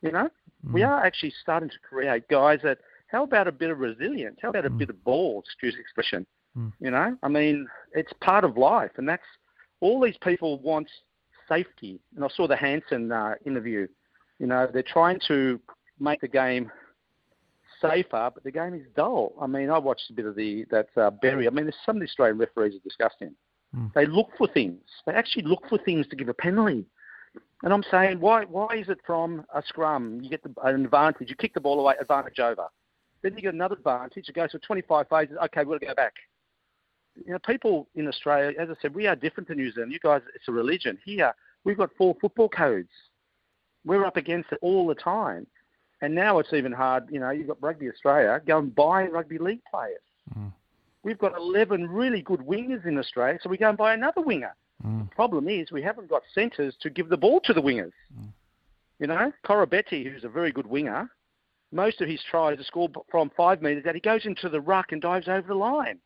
You 0.00 0.12
know, 0.12 0.28
mm. 0.64 0.72
we 0.72 0.84
are 0.84 1.04
actually 1.04 1.32
starting 1.42 1.68
to 1.68 1.78
create 1.88 2.28
guys 2.28 2.60
that, 2.62 2.78
how 3.08 3.24
about 3.24 3.48
a 3.48 3.52
bit 3.52 3.70
of 3.70 3.80
resilience? 3.80 4.38
How 4.40 4.50
about 4.50 4.64
a 4.64 4.70
mm. 4.70 4.78
bit 4.78 4.90
of 4.90 5.02
balls, 5.02 5.44
excuse 5.46 5.74
the 5.74 5.80
expression? 5.80 6.24
Mm. 6.56 6.72
You 6.80 6.90
know, 6.92 7.16
I 7.22 7.28
mean, 7.28 7.66
it's 7.92 8.12
part 8.20 8.44
of 8.44 8.56
life. 8.56 8.92
And 8.96 9.08
that's 9.08 9.22
all 9.80 10.00
these 10.00 10.16
people 10.22 10.60
want 10.60 10.88
safety. 11.48 12.00
And 12.14 12.24
I 12.24 12.28
saw 12.34 12.46
the 12.46 12.56
Hansen 12.56 13.12
uh, 13.12 13.34
interview. 13.44 13.86
You 14.38 14.46
know, 14.46 14.68
they're 14.72 14.82
trying 14.82 15.20
to 15.28 15.60
make 15.98 16.20
the 16.20 16.28
game 16.28 16.70
safer, 17.80 18.30
but 18.32 18.42
the 18.44 18.50
game 18.50 18.74
is 18.74 18.82
dull. 18.96 19.32
I 19.40 19.46
mean, 19.46 19.70
I 19.70 19.78
watched 19.78 20.10
a 20.10 20.12
bit 20.12 20.26
of 20.26 20.34
the 20.34 20.64
that 20.70 20.88
uh, 20.96 21.10
Berry. 21.10 21.46
I 21.46 21.50
mean, 21.50 21.70
some 21.84 21.96
of 21.96 22.00
the 22.00 22.06
Australian 22.06 22.38
referees 22.38 22.74
are 22.74 22.84
disgusting. 22.84 23.34
Mm. 23.76 23.92
They 23.94 24.06
look 24.06 24.30
for 24.36 24.48
things. 24.48 24.80
They 25.06 25.12
actually 25.12 25.42
look 25.42 25.68
for 25.68 25.78
things 25.78 26.06
to 26.08 26.16
give 26.16 26.28
a 26.28 26.34
penalty. 26.34 26.86
And 27.62 27.72
I'm 27.72 27.84
saying, 27.90 28.20
why 28.20 28.44
why 28.44 28.76
is 28.76 28.88
it 28.88 28.98
from 29.04 29.44
a 29.54 29.62
scrum 29.66 30.20
you 30.22 30.30
get 30.30 30.42
the, 30.42 30.52
an 30.64 30.84
advantage, 30.84 31.28
you 31.28 31.36
kick 31.36 31.54
the 31.54 31.60
ball 31.60 31.80
away, 31.80 31.94
advantage 32.00 32.38
over. 32.38 32.66
Then 33.22 33.34
you 33.34 33.42
get 33.42 33.54
another 33.54 33.74
advantage, 33.74 34.28
it 34.28 34.34
goes 34.34 34.52
for 34.52 34.58
25 34.58 35.08
phases, 35.08 35.36
okay, 35.44 35.64
we've 35.64 35.80
got 35.80 35.80
to 35.80 35.86
go 35.86 35.94
back. 35.94 36.14
You 37.26 37.32
know, 37.32 37.38
people 37.40 37.88
in 37.94 38.08
Australia, 38.08 38.54
as 38.58 38.68
I 38.70 38.74
said, 38.80 38.94
we 38.94 39.06
are 39.06 39.16
different 39.16 39.48
to 39.48 39.54
New 39.54 39.70
Zealand. 39.72 39.92
You 39.92 39.98
guys, 39.98 40.22
it's 40.34 40.48
a 40.48 40.52
religion. 40.52 40.98
Here, 41.04 41.32
we've 41.64 41.76
got 41.76 41.90
four 41.96 42.16
football 42.20 42.48
codes. 42.48 42.90
We're 43.84 44.04
up 44.04 44.16
against 44.16 44.52
it 44.52 44.58
all 44.62 44.86
the 44.86 44.94
time. 44.94 45.46
And 46.00 46.14
now 46.14 46.38
it's 46.38 46.52
even 46.52 46.72
hard, 46.72 47.04
you 47.10 47.18
know, 47.18 47.30
you've 47.30 47.48
got 47.48 47.60
Rugby 47.60 47.88
Australia, 47.88 48.40
go 48.46 48.58
and 48.58 48.74
buy 48.74 49.06
rugby 49.06 49.38
league 49.38 49.62
players. 49.68 50.00
Mm. 50.36 50.52
We've 51.02 51.18
got 51.18 51.36
11 51.36 51.88
really 51.88 52.22
good 52.22 52.40
wingers 52.40 52.86
in 52.86 52.98
Australia, 52.98 53.38
so 53.42 53.48
we 53.48 53.56
go 53.56 53.68
and 53.68 53.78
buy 53.78 53.94
another 53.94 54.20
winger. 54.20 54.54
Mm. 54.86 55.08
The 55.08 55.14
problem 55.14 55.48
is 55.48 55.72
we 55.72 55.82
haven't 55.82 56.08
got 56.08 56.22
centres 56.34 56.76
to 56.82 56.90
give 56.90 57.08
the 57.08 57.16
ball 57.16 57.40
to 57.44 57.52
the 57.52 57.62
wingers. 57.62 57.92
Mm. 58.16 58.28
You 59.00 59.06
know, 59.08 59.32
Koroibete, 59.44 60.10
who's 60.10 60.24
a 60.24 60.28
very 60.28 60.52
good 60.52 60.66
winger, 60.66 61.10
most 61.72 62.00
of 62.00 62.08
his 62.08 62.20
tries 62.30 62.58
are 62.58 62.64
scored 62.64 62.96
from 63.10 63.30
five 63.36 63.60
metres 63.60 63.84
out. 63.86 63.94
He 63.94 64.00
goes 64.00 64.24
into 64.24 64.48
the 64.48 64.60
ruck 64.60 64.92
and 64.92 65.02
dives 65.02 65.28
over 65.28 65.46
the 65.46 65.54
line. 65.54 65.98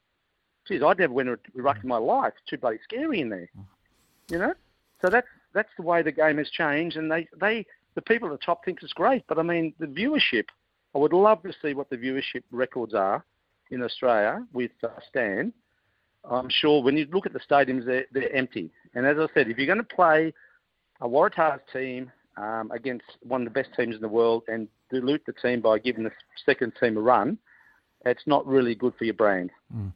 Geez, 0.66 0.82
I'd 0.82 0.98
never 0.98 1.12
went 1.12 1.28
to 1.28 1.38
a 1.58 1.62
ruck 1.62 1.78
in 1.82 1.88
my 1.88 1.96
life. 1.96 2.32
It's 2.36 2.50
too 2.50 2.58
bloody 2.58 2.78
scary 2.84 3.20
in 3.20 3.30
there. 3.30 3.50
You 4.28 4.38
know? 4.38 4.54
So 5.00 5.08
that's 5.08 5.26
that's 5.52 5.70
the 5.76 5.82
way 5.82 6.02
the 6.02 6.12
game 6.12 6.38
has 6.38 6.48
changed 6.48 6.96
and 6.96 7.10
they, 7.10 7.28
they 7.38 7.66
the 7.94 8.02
people 8.02 8.32
at 8.32 8.40
the 8.40 8.44
top 8.44 8.64
think 8.64 8.78
it's 8.82 8.92
great, 8.92 9.24
but 9.28 9.38
I 9.38 9.42
mean 9.42 9.74
the 9.78 9.86
viewership 9.86 10.44
I 10.94 10.98
would 10.98 11.12
love 11.12 11.42
to 11.42 11.52
see 11.60 11.74
what 11.74 11.90
the 11.90 11.96
viewership 11.96 12.42
records 12.50 12.94
are 12.94 13.24
in 13.70 13.82
Australia 13.82 14.46
with 14.52 14.70
uh, 14.82 14.88
Stan 15.08 15.52
I'm 16.28 16.48
sure 16.48 16.82
when 16.82 16.96
you 16.96 17.06
look 17.12 17.26
at 17.26 17.32
the 17.32 17.40
stadiums, 17.40 17.84
they're, 17.84 18.06
they're 18.12 18.34
empty. 18.34 18.70
And 18.94 19.06
as 19.06 19.16
I 19.18 19.26
said, 19.34 19.48
if 19.48 19.58
you're 19.58 19.66
going 19.66 19.78
to 19.78 19.84
play 19.84 20.32
a 21.00 21.08
Waratahs 21.08 21.60
team 21.72 22.12
um, 22.36 22.70
against 22.72 23.04
one 23.22 23.42
of 23.42 23.52
the 23.52 23.62
best 23.62 23.74
teams 23.76 23.96
in 23.96 24.00
the 24.00 24.08
world 24.08 24.44
and 24.48 24.68
dilute 24.90 25.24
the 25.26 25.32
team 25.32 25.60
by 25.60 25.78
giving 25.78 26.04
the 26.04 26.12
second 26.44 26.72
team 26.80 26.96
a 26.96 27.00
run, 27.00 27.38
it's 28.04 28.26
not 28.26 28.46
really 28.46 28.74
good 28.74 28.94
for 28.96 29.04
your 29.04 29.14
brand. 29.14 29.50
Mm. 29.74 29.92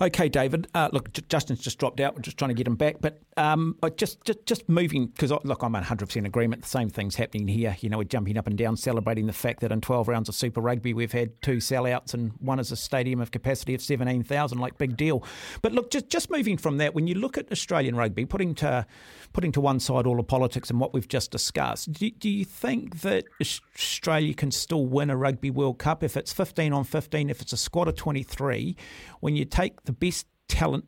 Okay, 0.00 0.28
David. 0.28 0.66
Uh, 0.74 0.88
look, 0.92 1.12
J- 1.12 1.22
Justin's 1.28 1.60
just 1.60 1.78
dropped 1.78 2.00
out. 2.00 2.16
We're 2.16 2.22
just 2.22 2.36
trying 2.36 2.48
to 2.48 2.54
get 2.54 2.66
him 2.66 2.74
back. 2.74 2.96
But 3.00 3.22
um, 3.36 3.76
just, 3.96 4.24
just, 4.24 4.44
just 4.46 4.68
moving 4.68 5.06
because 5.06 5.30
look, 5.30 5.62
I'm 5.62 5.72
100 5.72 6.06
percent 6.06 6.26
agreement. 6.26 6.62
The 6.62 6.68
same 6.68 6.88
thing's 6.88 7.14
happening 7.14 7.46
here. 7.46 7.76
You 7.80 7.88
know, 7.88 7.98
we're 7.98 8.04
jumping 8.04 8.36
up 8.36 8.48
and 8.48 8.58
down, 8.58 8.76
celebrating 8.76 9.26
the 9.26 9.32
fact 9.32 9.60
that 9.60 9.70
in 9.70 9.80
12 9.80 10.08
rounds 10.08 10.28
of 10.28 10.34
Super 10.34 10.60
Rugby, 10.60 10.92
we've 10.92 11.12
had 11.12 11.40
two 11.40 11.58
sellouts, 11.58 12.14
and 12.14 12.32
one 12.40 12.58
is 12.58 12.72
a 12.72 12.76
stadium 12.76 13.20
of 13.20 13.30
capacity 13.30 13.74
of 13.74 13.82
17,000. 13.82 14.58
Like 14.58 14.76
big 14.76 14.96
deal. 14.96 15.24
But 15.60 15.72
look, 15.72 15.90
just, 15.92 16.08
just 16.08 16.30
moving 16.30 16.56
from 16.56 16.78
that, 16.78 16.94
when 16.94 17.06
you 17.06 17.14
look 17.14 17.38
at 17.38 17.52
Australian 17.52 17.94
rugby, 17.94 18.24
putting 18.24 18.56
to, 18.56 18.84
putting 19.32 19.52
to 19.52 19.60
one 19.60 19.78
side 19.78 20.06
all 20.06 20.16
the 20.16 20.24
politics 20.24 20.68
and 20.68 20.80
what 20.80 20.92
we've 20.92 21.08
just 21.08 21.30
discussed, 21.30 21.92
do, 21.92 22.10
do 22.10 22.28
you 22.28 22.44
think 22.44 23.02
that 23.02 23.24
Australia 23.40 24.34
can 24.34 24.50
still 24.50 24.84
win 24.84 25.10
a 25.10 25.16
Rugby 25.16 25.50
World 25.50 25.78
Cup 25.78 26.02
if 26.02 26.16
it's 26.16 26.32
15 26.32 26.72
on 26.72 26.82
15, 26.82 27.30
if 27.30 27.40
it's 27.40 27.52
a 27.52 27.56
squad 27.56 27.86
of 27.86 27.94
23? 27.94 28.76
When 29.20 29.36
you 29.36 29.44
take 29.44 29.84
the 29.84 29.92
best 29.92 30.26
talent 30.48 30.84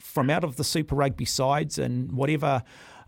from 0.00 0.30
out 0.30 0.44
of 0.44 0.56
the 0.56 0.64
Super 0.64 0.94
Rugby 0.94 1.24
sides 1.24 1.78
and 1.78 2.12
whatever 2.12 2.62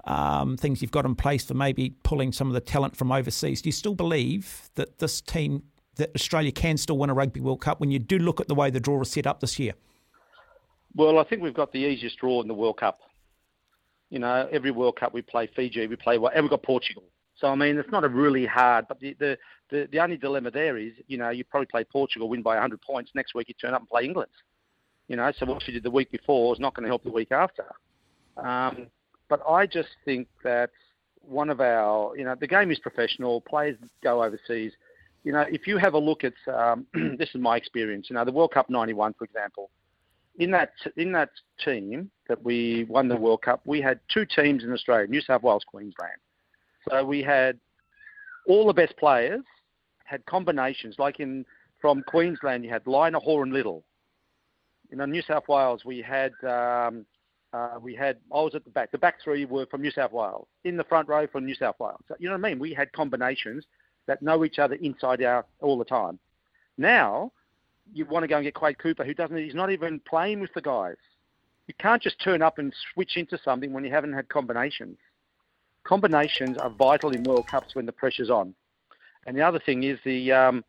um, 0.04 0.56
things 0.56 0.80
you've 0.80 0.90
got 0.90 1.04
in 1.04 1.14
place 1.14 1.44
for 1.44 1.54
maybe 1.54 1.90
pulling 2.02 2.32
some 2.32 2.48
of 2.48 2.54
the 2.54 2.60
talent 2.60 2.96
from 2.96 3.12
overseas. 3.12 3.60
Do 3.62 3.68
you 3.68 3.72
still 3.72 3.94
believe 3.94 4.70
that 4.74 4.98
this 4.98 5.20
team, 5.20 5.62
that 5.96 6.10
Australia 6.14 6.50
can 6.50 6.76
still 6.78 6.98
win 6.98 7.10
a 7.10 7.14
Rugby 7.14 7.40
World 7.40 7.60
Cup 7.60 7.80
when 7.80 7.90
you 7.90 7.98
do 7.98 8.18
look 8.18 8.40
at 8.40 8.48
the 8.48 8.54
way 8.54 8.70
the 8.70 8.80
draw 8.80 9.00
is 9.02 9.10
set 9.10 9.26
up 9.26 9.40
this 9.40 9.58
year? 9.58 9.74
Well, 10.94 11.18
I 11.18 11.24
think 11.24 11.42
we've 11.42 11.54
got 11.54 11.72
the 11.72 11.80
easiest 11.80 12.18
draw 12.18 12.40
in 12.40 12.48
the 12.48 12.54
World 12.54 12.78
Cup. 12.78 13.00
You 14.08 14.18
know, 14.18 14.48
every 14.50 14.70
World 14.70 14.96
Cup 14.96 15.12
we 15.12 15.20
play 15.20 15.46
Fiji, 15.54 15.86
we 15.86 15.96
play, 15.96 16.16
and 16.16 16.42
we've 16.42 16.50
got 16.50 16.62
Portugal. 16.62 17.04
So 17.40 17.48
I 17.48 17.54
mean, 17.54 17.78
it's 17.78 17.90
not 17.90 18.04
a 18.04 18.08
really 18.08 18.46
hard, 18.46 18.86
but 18.88 18.98
the, 19.00 19.14
the 19.18 19.38
the 19.70 19.88
the 19.92 20.00
only 20.00 20.16
dilemma 20.16 20.50
there 20.50 20.76
is, 20.76 20.92
you 21.06 21.18
know, 21.18 21.30
you 21.30 21.44
probably 21.44 21.66
play 21.66 21.84
Portugal, 21.84 22.28
win 22.28 22.42
by 22.42 22.54
100 22.54 22.80
points. 22.80 23.12
Next 23.14 23.34
week 23.34 23.48
you 23.48 23.54
turn 23.54 23.74
up 23.74 23.82
and 23.82 23.88
play 23.88 24.04
England. 24.04 24.30
You 25.06 25.16
know, 25.16 25.32
so 25.38 25.46
what 25.46 25.62
she 25.62 25.72
did 25.72 25.84
the 25.84 25.90
week 25.90 26.10
before 26.10 26.52
is 26.54 26.60
not 26.60 26.74
going 26.74 26.84
to 26.84 26.88
help 26.88 27.04
the 27.04 27.10
week 27.10 27.32
after. 27.32 27.64
Um, 28.36 28.88
but 29.28 29.40
I 29.48 29.66
just 29.66 29.88
think 30.04 30.28
that 30.44 30.70
one 31.20 31.50
of 31.50 31.60
our, 31.60 32.16
you 32.16 32.24
know, 32.24 32.34
the 32.34 32.46
game 32.46 32.70
is 32.70 32.78
professional. 32.78 33.40
Players 33.42 33.76
go 34.02 34.22
overseas. 34.22 34.72
You 35.24 35.32
know, 35.32 35.44
if 35.50 35.66
you 35.66 35.78
have 35.78 35.94
a 35.94 35.98
look 35.98 36.24
at, 36.24 36.34
um, 36.52 36.86
this 37.18 37.28
is 37.34 37.40
my 37.40 37.56
experience. 37.56 38.08
You 38.10 38.16
know, 38.16 38.24
the 38.24 38.32
World 38.32 38.52
Cup 38.52 38.68
'91, 38.68 39.14
for 39.14 39.24
example. 39.24 39.70
In 40.38 40.50
that 40.52 40.72
in 40.96 41.12
that 41.12 41.30
team 41.64 42.10
that 42.28 42.42
we 42.42 42.84
won 42.88 43.08
the 43.08 43.16
World 43.16 43.42
Cup, 43.42 43.60
we 43.64 43.80
had 43.80 44.00
two 44.12 44.24
teams 44.24 44.64
in 44.64 44.72
Australia: 44.72 45.06
New 45.06 45.20
South 45.20 45.42
Wales, 45.42 45.64
Queensland. 45.66 46.20
So 46.90 47.04
we 47.04 47.22
had 47.22 47.58
all 48.46 48.66
the 48.66 48.72
best 48.72 48.96
players 48.96 49.42
had 50.04 50.24
combinations. 50.26 50.96
Like 50.98 51.20
in 51.20 51.44
from 51.80 52.02
Queensland, 52.06 52.64
you 52.64 52.70
had 52.70 52.84
Lynagh, 52.84 53.22
Hoare, 53.22 53.44
and 53.44 53.52
Little 53.52 53.84
in 54.90 55.10
New 55.10 55.22
South 55.22 55.48
Wales, 55.48 55.84
we 55.84 56.00
had 56.00 56.32
um, 56.44 57.04
uh, 57.52 57.78
we 57.80 57.94
had 57.94 58.16
I 58.32 58.36
was 58.36 58.54
at 58.54 58.64
the 58.64 58.70
back. 58.70 58.90
The 58.90 58.98
back 58.98 59.16
three 59.22 59.44
were 59.44 59.66
from 59.66 59.82
New 59.82 59.90
South 59.90 60.12
Wales. 60.12 60.46
In 60.64 60.76
the 60.76 60.84
front 60.84 61.08
row 61.08 61.26
from 61.26 61.44
New 61.44 61.54
South 61.54 61.76
Wales. 61.78 62.00
So, 62.08 62.14
you 62.18 62.28
know 62.28 62.36
what 62.36 62.46
I 62.46 62.50
mean? 62.50 62.58
We 62.58 62.74
had 62.74 62.92
combinations 62.92 63.64
that 64.06 64.22
know 64.22 64.44
each 64.44 64.58
other 64.58 64.74
inside 64.76 65.22
out 65.22 65.46
all 65.60 65.78
the 65.78 65.84
time. 65.84 66.18
Now 66.76 67.32
you 67.92 68.04
want 68.04 68.22
to 68.22 68.28
go 68.28 68.36
and 68.36 68.44
get 68.44 68.54
Quade 68.54 68.78
Cooper, 68.78 69.04
who 69.04 69.14
doesn't. 69.14 69.36
He's 69.36 69.54
not 69.54 69.70
even 69.70 70.00
playing 70.00 70.40
with 70.40 70.52
the 70.54 70.62
guys. 70.62 70.96
You 71.66 71.74
can't 71.78 72.02
just 72.02 72.20
turn 72.22 72.40
up 72.40 72.58
and 72.58 72.72
switch 72.92 73.16
into 73.16 73.38
something 73.44 73.72
when 73.72 73.84
you 73.84 73.90
haven't 73.90 74.14
had 74.14 74.28
combinations. 74.28 74.96
Combinations 75.88 76.58
are 76.58 76.68
vital 76.68 77.10
in 77.10 77.22
World 77.22 77.46
Cups 77.46 77.74
when 77.74 77.86
the 77.86 77.92
pressure's 77.92 78.28
on. 78.28 78.54
And 79.26 79.36
the 79.36 79.42
other 79.42 79.58
thing 79.58 79.84
is 79.84 79.98
the 80.04 80.32
um, 80.32 80.64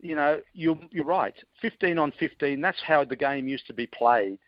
you 0.00 0.14
know, 0.14 0.40
you're, 0.54 0.78
you're 0.90 1.04
right. 1.04 1.34
15 1.62 1.98
on 1.98 2.12
15, 2.18 2.60
that's 2.60 2.82
how 2.82 3.04
the 3.04 3.16
game 3.16 3.48
used 3.48 3.66
to 3.66 3.72
be 3.72 3.86
played. 3.86 4.38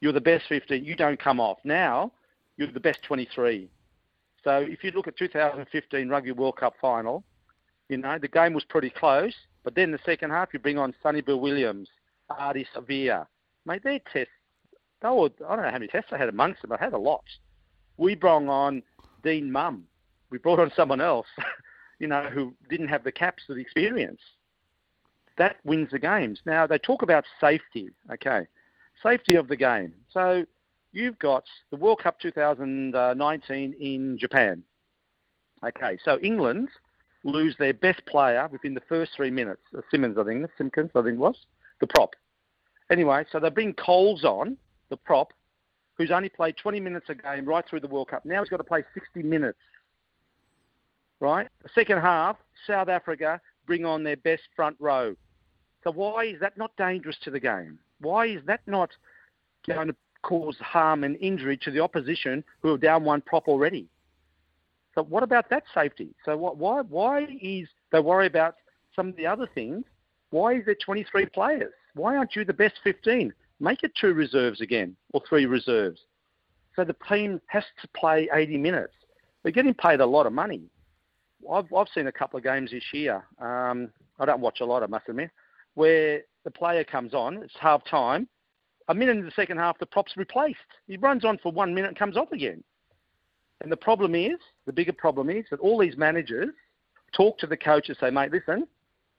You're 0.00 0.12
the 0.12 0.20
best 0.20 0.46
15, 0.48 0.84
you 0.84 0.94
don't 0.94 1.22
come 1.22 1.40
off. 1.40 1.58
Now, 1.64 2.12
you're 2.56 2.70
the 2.70 2.80
best 2.80 3.02
23. 3.02 3.68
So 4.44 4.58
if 4.58 4.82
you 4.82 4.90
look 4.92 5.08
at 5.08 5.16
2015 5.16 6.08
Rugby 6.08 6.32
World 6.32 6.56
Cup 6.56 6.74
final, 6.80 7.24
you 7.88 7.96
know, 7.96 8.18
the 8.18 8.28
game 8.28 8.54
was 8.54 8.64
pretty 8.64 8.90
close, 8.90 9.34
but 9.64 9.74
then 9.74 9.90
the 9.90 9.98
second 10.04 10.30
half, 10.30 10.50
you 10.52 10.58
bring 10.58 10.78
on 10.78 10.94
Sonny 11.02 11.20
Bill 11.20 11.40
Williams, 11.40 11.88
Ardie 12.30 12.66
Savea. 12.74 13.26
Mate, 13.66 13.82
their 13.82 14.00
tests, 14.12 14.32
they 15.02 15.08
were, 15.08 15.30
I 15.48 15.56
don't 15.56 15.64
know 15.64 15.70
how 15.70 15.72
many 15.72 15.88
tests 15.88 16.10
I 16.12 16.18
had 16.18 16.28
amongst 16.28 16.62
them, 16.62 16.70
but 16.70 16.80
I 16.80 16.84
had 16.84 16.92
a 16.92 16.98
lot. 16.98 17.24
We 17.96 18.14
brought 18.14 18.46
on 18.46 18.82
Dean 19.22 19.50
Mumm. 19.50 19.84
We 20.30 20.38
brought 20.38 20.60
on 20.60 20.70
someone 20.74 21.00
else, 21.00 21.26
you 21.98 22.06
know, 22.06 22.28
who 22.30 22.54
didn't 22.68 22.88
have 22.88 23.04
the 23.04 23.12
caps 23.12 23.44
of 23.48 23.56
the 23.56 23.62
experience 23.62 24.20
that 25.38 25.56
wins 25.64 25.88
the 25.90 25.98
games. 25.98 26.40
Now, 26.44 26.66
they 26.66 26.78
talk 26.78 27.02
about 27.02 27.24
safety, 27.40 27.90
okay, 28.12 28.46
safety 29.02 29.36
of 29.36 29.48
the 29.48 29.56
game. 29.56 29.94
So 30.10 30.44
you've 30.92 31.18
got 31.18 31.44
the 31.70 31.76
World 31.76 32.00
Cup 32.02 32.20
2019 32.20 33.74
in 33.80 34.18
Japan. 34.18 34.62
Okay, 35.64 35.98
so 36.04 36.18
England 36.22 36.68
lose 37.24 37.56
their 37.58 37.74
best 37.74 38.04
player 38.06 38.48
within 38.52 38.74
the 38.74 38.82
first 38.88 39.12
three 39.16 39.30
minutes. 39.30 39.62
Uh, 39.76 39.80
Simmons, 39.90 40.18
I 40.18 40.24
think, 40.24 40.46
Simpkins, 40.56 40.90
I 40.94 41.02
think 41.02 41.14
it 41.14 41.18
was, 41.18 41.36
the 41.80 41.86
prop. 41.86 42.14
Anyway, 42.90 43.24
so 43.30 43.40
they 43.40 43.50
bring 43.50 43.74
Coles 43.74 44.24
on, 44.24 44.56
the 44.88 44.96
prop, 44.96 45.32
who's 45.98 46.10
only 46.12 46.28
played 46.28 46.56
20 46.56 46.80
minutes 46.80 47.06
a 47.08 47.14
game 47.14 47.44
right 47.44 47.64
through 47.68 47.80
the 47.80 47.88
World 47.88 48.08
Cup. 48.08 48.24
Now 48.24 48.40
he's 48.40 48.48
got 48.48 48.58
to 48.58 48.64
play 48.64 48.84
60 48.94 49.22
minutes. 49.22 49.58
Right? 51.20 51.48
The 51.62 51.68
second 51.74 52.00
half, 52.00 52.36
South 52.66 52.88
Africa 52.88 53.40
bring 53.66 53.84
on 53.84 54.04
their 54.04 54.16
best 54.16 54.42
front 54.54 54.76
row. 54.78 55.16
So 55.82 55.90
why 55.90 56.26
is 56.26 56.40
that 56.40 56.56
not 56.56 56.70
dangerous 56.76 57.16
to 57.24 57.30
the 57.30 57.40
game? 57.40 57.78
Why 58.00 58.26
is 58.26 58.40
that 58.46 58.60
not 58.66 58.90
going 59.66 59.88
to 59.88 59.96
cause 60.22 60.56
harm 60.60 61.04
and 61.04 61.16
injury 61.16 61.56
to 61.58 61.70
the 61.70 61.80
opposition 61.80 62.44
who 62.62 62.74
are 62.74 62.78
down 62.78 63.04
one 63.04 63.20
prop 63.20 63.48
already? 63.48 63.88
So 64.94 65.02
what 65.04 65.22
about 65.22 65.50
that 65.50 65.64
safety? 65.74 66.14
So 66.24 66.36
what, 66.36 66.56
why 66.56 66.80
why 66.82 67.26
is 67.40 67.68
they 67.92 68.00
worry 68.00 68.26
about 68.26 68.56
some 68.94 69.08
of 69.08 69.16
the 69.16 69.26
other 69.26 69.48
things? 69.54 69.84
Why 70.30 70.54
is 70.54 70.64
there 70.66 70.74
23 70.74 71.26
players? 71.26 71.72
Why 71.94 72.16
aren't 72.16 72.34
you 72.36 72.44
the 72.44 72.52
best 72.52 72.74
15? 72.82 73.32
Make 73.60 73.82
it 73.82 73.92
two 74.00 74.14
reserves 74.14 74.60
again 74.60 74.96
or 75.12 75.22
three 75.28 75.46
reserves. 75.46 76.00
So 76.76 76.84
the 76.84 76.96
team 77.08 77.40
has 77.46 77.64
to 77.82 77.88
play 77.88 78.28
80 78.32 78.56
minutes. 78.58 78.94
They're 79.42 79.52
getting 79.52 79.74
paid 79.74 80.00
a 80.00 80.06
lot 80.06 80.26
of 80.26 80.32
money. 80.32 80.62
I've, 81.50 81.72
I've 81.72 81.88
seen 81.94 82.06
a 82.06 82.12
couple 82.12 82.36
of 82.36 82.44
games 82.44 82.70
this 82.70 82.84
year. 82.92 83.24
Um, 83.40 83.90
I 84.20 84.24
don't 84.26 84.40
watch 84.40 84.60
a 84.60 84.64
lot, 84.64 84.82
I 84.82 84.86
must 84.86 85.08
admit 85.08 85.30
where 85.78 86.22
the 86.42 86.50
player 86.50 86.82
comes 86.82 87.14
on, 87.14 87.40
it's 87.44 87.54
half 87.60 87.84
time. 87.84 88.28
A 88.88 88.94
minute 88.94 89.16
in 89.16 89.24
the 89.24 89.30
second 89.30 89.58
half, 89.58 89.78
the 89.78 89.86
prop's 89.86 90.16
replaced. 90.16 90.58
He 90.88 90.96
runs 90.96 91.24
on 91.24 91.38
for 91.38 91.52
one 91.52 91.72
minute 91.72 91.88
and 91.88 91.96
comes 91.96 92.16
off 92.16 92.32
again. 92.32 92.64
And 93.60 93.70
the 93.70 93.76
problem 93.76 94.16
is, 94.16 94.38
the 94.66 94.72
bigger 94.72 94.92
problem 94.92 95.30
is 95.30 95.44
that 95.52 95.60
all 95.60 95.78
these 95.78 95.96
managers 95.96 96.48
talk 97.16 97.38
to 97.38 97.46
the 97.46 97.56
coach 97.56 97.88
and 97.88 97.96
say, 98.00 98.10
mate, 98.10 98.32
listen, 98.32 98.66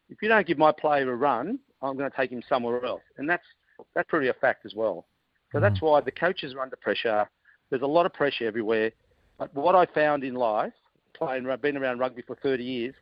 if 0.10 0.22
you 0.22 0.28
don't 0.28 0.46
give 0.46 0.58
my 0.58 0.74
player 0.74 1.10
a 1.10 1.16
run, 1.16 1.60
I'm 1.82 1.96
going 1.96 2.12
to 2.12 2.18
take 2.18 2.32
him 2.32 2.44
somewhere 2.50 2.84
else. 2.84 3.04
And 3.18 3.30
that's 3.30 3.46
that's 3.96 4.10
pretty 4.10 4.28
a 4.28 4.34
fact 4.34 4.66
as 4.66 4.74
well. 4.76 5.06
So 5.52 5.60
that's 5.60 5.82
why 5.82 6.02
the 6.02 6.12
coaches 6.12 6.54
are 6.54 6.62
under 6.62 6.76
pressure. 6.76 7.28
There's 7.70 7.82
a 7.82 7.88
lot 7.88 8.06
of 8.06 8.14
pressure 8.14 8.46
everywhere. 8.46 8.92
But 9.40 9.54
what 9.56 9.76
I 9.76 9.86
found 9.88 10.24
in 10.24 10.36
life, 10.36 10.74
playing, 11.16 11.48
been 11.62 11.78
around 11.78 12.00
rugby 12.00 12.22
for 12.22 12.36
30 12.36 12.64
years, 12.64 12.94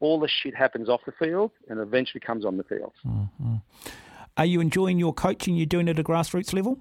all 0.00 0.20
the 0.20 0.28
shit 0.28 0.54
happens 0.54 0.88
off 0.88 1.00
the 1.06 1.12
field 1.12 1.50
and 1.68 1.80
eventually 1.80 2.20
comes 2.20 2.44
on 2.44 2.56
the 2.56 2.62
field. 2.64 2.92
Are 4.36 4.44
you 4.46 4.60
enjoying 4.60 4.98
your 4.98 5.12
coaching? 5.12 5.56
You're 5.56 5.66
doing 5.66 5.88
it 5.88 5.92
at 5.92 5.98
a 5.98 6.04
grassroots 6.04 6.52
level? 6.52 6.78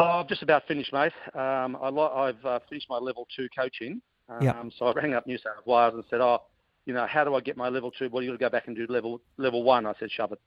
Oh, 0.00 0.04
I've 0.04 0.28
just 0.28 0.42
about 0.42 0.66
finished, 0.66 0.92
mate. 0.92 1.12
Um, 1.34 1.76
I 1.80 1.88
lo- 1.88 2.12
I've 2.14 2.44
uh, 2.44 2.58
finished 2.68 2.86
my 2.88 2.98
level 2.98 3.26
two 3.36 3.48
coaching. 3.56 4.00
Um, 4.28 4.42
Yeah. 4.42 4.62
So 4.78 4.86
I 4.86 4.92
rang 4.92 5.14
up 5.14 5.26
New 5.26 5.38
South 5.38 5.64
Wales 5.66 5.94
and 5.94 6.04
said, 6.10 6.20
"Oh, 6.20 6.42
you 6.86 6.94
know, 6.94 7.06
how 7.06 7.24
do 7.24 7.34
I 7.34 7.40
get 7.40 7.56
my 7.56 7.68
level 7.68 7.90
two? 7.90 8.08
Well, 8.08 8.22
you've 8.22 8.38
got 8.38 8.46
to 8.46 8.50
go 8.50 8.56
back 8.56 8.68
and 8.68 8.76
do 8.76 8.86
level 8.88 9.20
level 9.36 9.62
one." 9.64 9.86
I 9.86 9.94
said, 9.98 10.10
"Shove 10.12 10.32
it." 10.32 10.40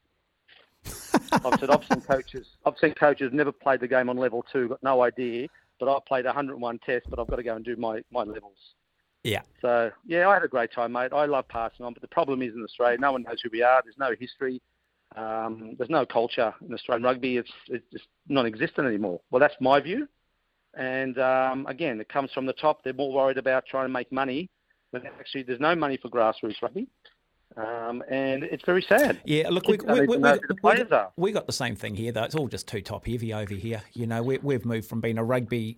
I've 1.45 1.59
said 1.59 1.69
I've 1.69 1.85
seen 1.85 2.01
coaches. 2.01 2.47
I've 2.65 2.77
seen 2.79 2.93
coaches 2.93 3.31
never 3.33 3.51
played 3.51 3.79
the 3.79 3.87
game 3.87 4.09
on 4.09 4.17
level 4.17 4.45
two, 4.51 4.69
got 4.69 4.83
no 4.83 5.03
idea. 5.03 5.47
But 5.79 5.89
I 5.89 5.97
played 6.07 6.25
101 6.25 6.79
tests, 6.85 7.07
but 7.09 7.19
I've 7.19 7.27
got 7.27 7.37
to 7.37 7.43
go 7.43 7.55
and 7.55 7.65
do 7.65 7.75
my, 7.75 8.01
my 8.11 8.23
levels. 8.23 8.57
Yeah. 9.23 9.41
So 9.61 9.91
yeah, 10.05 10.27
I 10.27 10.33
had 10.33 10.43
a 10.43 10.47
great 10.47 10.71
time, 10.71 10.91
mate. 10.91 11.13
I 11.13 11.25
love 11.25 11.47
passing 11.47 11.85
on, 11.85 11.93
but 11.93 12.01
the 12.01 12.07
problem 12.07 12.41
is 12.41 12.53
in 12.53 12.63
Australia, 12.63 12.97
no 12.99 13.11
one 13.11 13.23
knows 13.23 13.41
who 13.41 13.49
we 13.51 13.63
are. 13.63 13.81
There's 13.83 13.97
no 13.97 14.13
history. 14.19 14.61
Um, 15.15 15.75
there's 15.77 15.89
no 15.89 16.05
culture 16.05 16.53
in 16.65 16.73
Australian 16.73 17.03
rugby. 17.03 17.37
It's 17.37 17.51
it's 17.67 17.85
just 17.91 18.05
non-existent 18.27 18.87
anymore. 18.87 19.21
Well, 19.31 19.39
that's 19.39 19.55
my 19.59 19.79
view. 19.79 20.07
And 20.75 21.19
um, 21.19 21.65
again, 21.67 22.01
it 22.01 22.09
comes 22.09 22.31
from 22.33 22.45
the 22.45 22.53
top. 22.53 22.83
They're 22.83 22.93
more 22.93 23.13
worried 23.13 23.37
about 23.37 23.65
trying 23.65 23.85
to 23.85 23.93
make 23.93 24.11
money, 24.11 24.49
but 24.91 25.05
actually, 25.05 25.43
there's 25.43 25.59
no 25.59 25.75
money 25.75 25.97
for 26.01 26.09
grassroots 26.09 26.61
rugby. 26.61 26.87
Um, 27.55 28.03
and 28.09 28.43
it's 28.43 28.63
very 28.65 28.81
sad. 28.81 29.21
Yeah, 29.25 29.49
look, 29.49 29.67
we, 29.67 29.77
we, 29.77 30.01
we, 30.01 30.17
we, 30.17 30.39
we 31.15 31.31
got 31.31 31.45
the 31.45 31.53
same 31.53 31.75
thing 31.75 31.95
here, 31.95 32.11
though. 32.11 32.23
It's 32.23 32.35
all 32.35 32.47
just 32.47 32.67
too 32.67 32.81
top 32.81 33.05
heavy 33.05 33.33
over 33.33 33.53
here. 33.53 33.83
You 33.93 34.07
know, 34.07 34.23
we, 34.23 34.39
we've 34.39 34.65
moved 34.65 34.87
from 34.87 35.01
being 35.01 35.17
a 35.17 35.23
rugby 35.23 35.77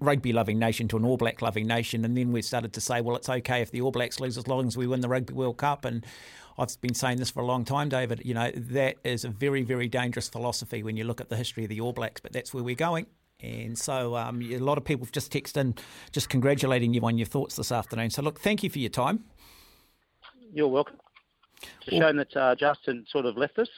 rugby 0.00 0.32
loving 0.32 0.58
nation 0.58 0.88
to 0.88 0.96
an 0.96 1.04
All 1.04 1.16
Black 1.16 1.42
loving 1.42 1.66
nation, 1.66 2.04
and 2.04 2.16
then 2.16 2.32
we 2.32 2.42
started 2.42 2.72
to 2.72 2.80
say, 2.80 3.00
well, 3.00 3.16
it's 3.16 3.28
okay 3.28 3.60
if 3.60 3.70
the 3.70 3.80
All 3.82 3.90
Blacks 3.90 4.20
lose 4.20 4.38
as 4.38 4.48
long 4.48 4.66
as 4.66 4.76
we 4.76 4.86
win 4.86 5.00
the 5.00 5.08
Rugby 5.08 5.34
World 5.34 5.58
Cup. 5.58 5.84
And 5.84 6.04
I've 6.58 6.80
been 6.80 6.94
saying 6.94 7.18
this 7.18 7.30
for 7.30 7.40
a 7.40 7.46
long 7.46 7.64
time, 7.64 7.88
David. 7.88 8.22
You 8.24 8.34
know, 8.34 8.50
that 8.54 8.96
is 9.04 9.24
a 9.24 9.28
very, 9.28 9.62
very 9.62 9.88
dangerous 9.88 10.28
philosophy 10.28 10.82
when 10.82 10.96
you 10.96 11.04
look 11.04 11.20
at 11.20 11.28
the 11.28 11.36
history 11.36 11.64
of 11.64 11.70
the 11.70 11.80
All 11.80 11.92
Blacks, 11.92 12.20
but 12.20 12.32
that's 12.32 12.54
where 12.54 12.64
we're 12.64 12.74
going. 12.74 13.06
And 13.42 13.78
so 13.78 14.16
um, 14.16 14.42
a 14.42 14.58
lot 14.58 14.78
of 14.78 14.84
people 14.84 15.06
have 15.06 15.12
just 15.12 15.32
texted 15.32 15.56
in, 15.56 15.74
just 16.12 16.28
congratulating 16.28 16.92
you 16.94 17.00
on 17.02 17.16
your 17.18 17.26
thoughts 17.26 17.56
this 17.56 17.72
afternoon. 17.72 18.10
So, 18.10 18.22
look, 18.22 18.40
thank 18.40 18.62
you 18.62 18.70
for 18.70 18.78
your 18.78 18.90
time. 18.90 19.24
You're 20.52 20.68
welcome. 20.68 20.96
It's 21.62 21.88
a 21.88 21.90
shame 21.90 22.16
that 22.16 22.36
uh, 22.36 22.54
Justin 22.54 23.04
sort 23.08 23.26
of 23.26 23.36
left 23.36 23.58
us. 23.58 23.68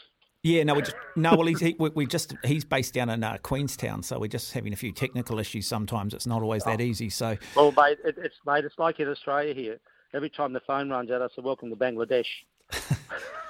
Yeah, 0.42 0.64
no, 0.64 0.74
we 0.74 0.82
just 0.82 0.96
no. 1.14 1.36
Well, 1.36 1.46
he's 1.46 1.60
he, 1.60 1.76
we, 1.78 1.90
we 1.90 2.06
just 2.06 2.34
he's 2.44 2.64
based 2.64 2.94
down 2.94 3.10
in 3.10 3.22
uh, 3.22 3.38
Queenstown, 3.42 4.02
so 4.02 4.18
we're 4.18 4.26
just 4.26 4.52
having 4.52 4.72
a 4.72 4.76
few 4.76 4.90
technical 4.90 5.38
issues. 5.38 5.68
Sometimes 5.68 6.14
it's 6.14 6.26
not 6.26 6.42
always 6.42 6.64
that 6.64 6.80
easy. 6.80 7.10
So 7.10 7.36
Well, 7.54 7.72
mate, 7.72 7.98
it, 8.04 8.16
it's 8.18 8.34
mate, 8.44 8.64
it's 8.64 8.78
like 8.78 8.98
in 8.98 9.08
Australia 9.08 9.54
here. 9.54 9.78
Every 10.14 10.28
time 10.28 10.52
the 10.52 10.60
phone 10.60 10.90
runs 10.90 11.10
out, 11.12 11.22
I 11.22 11.28
say, 11.28 11.42
"Welcome 11.42 11.70
to 11.70 11.76
Bangladesh." 11.76 12.26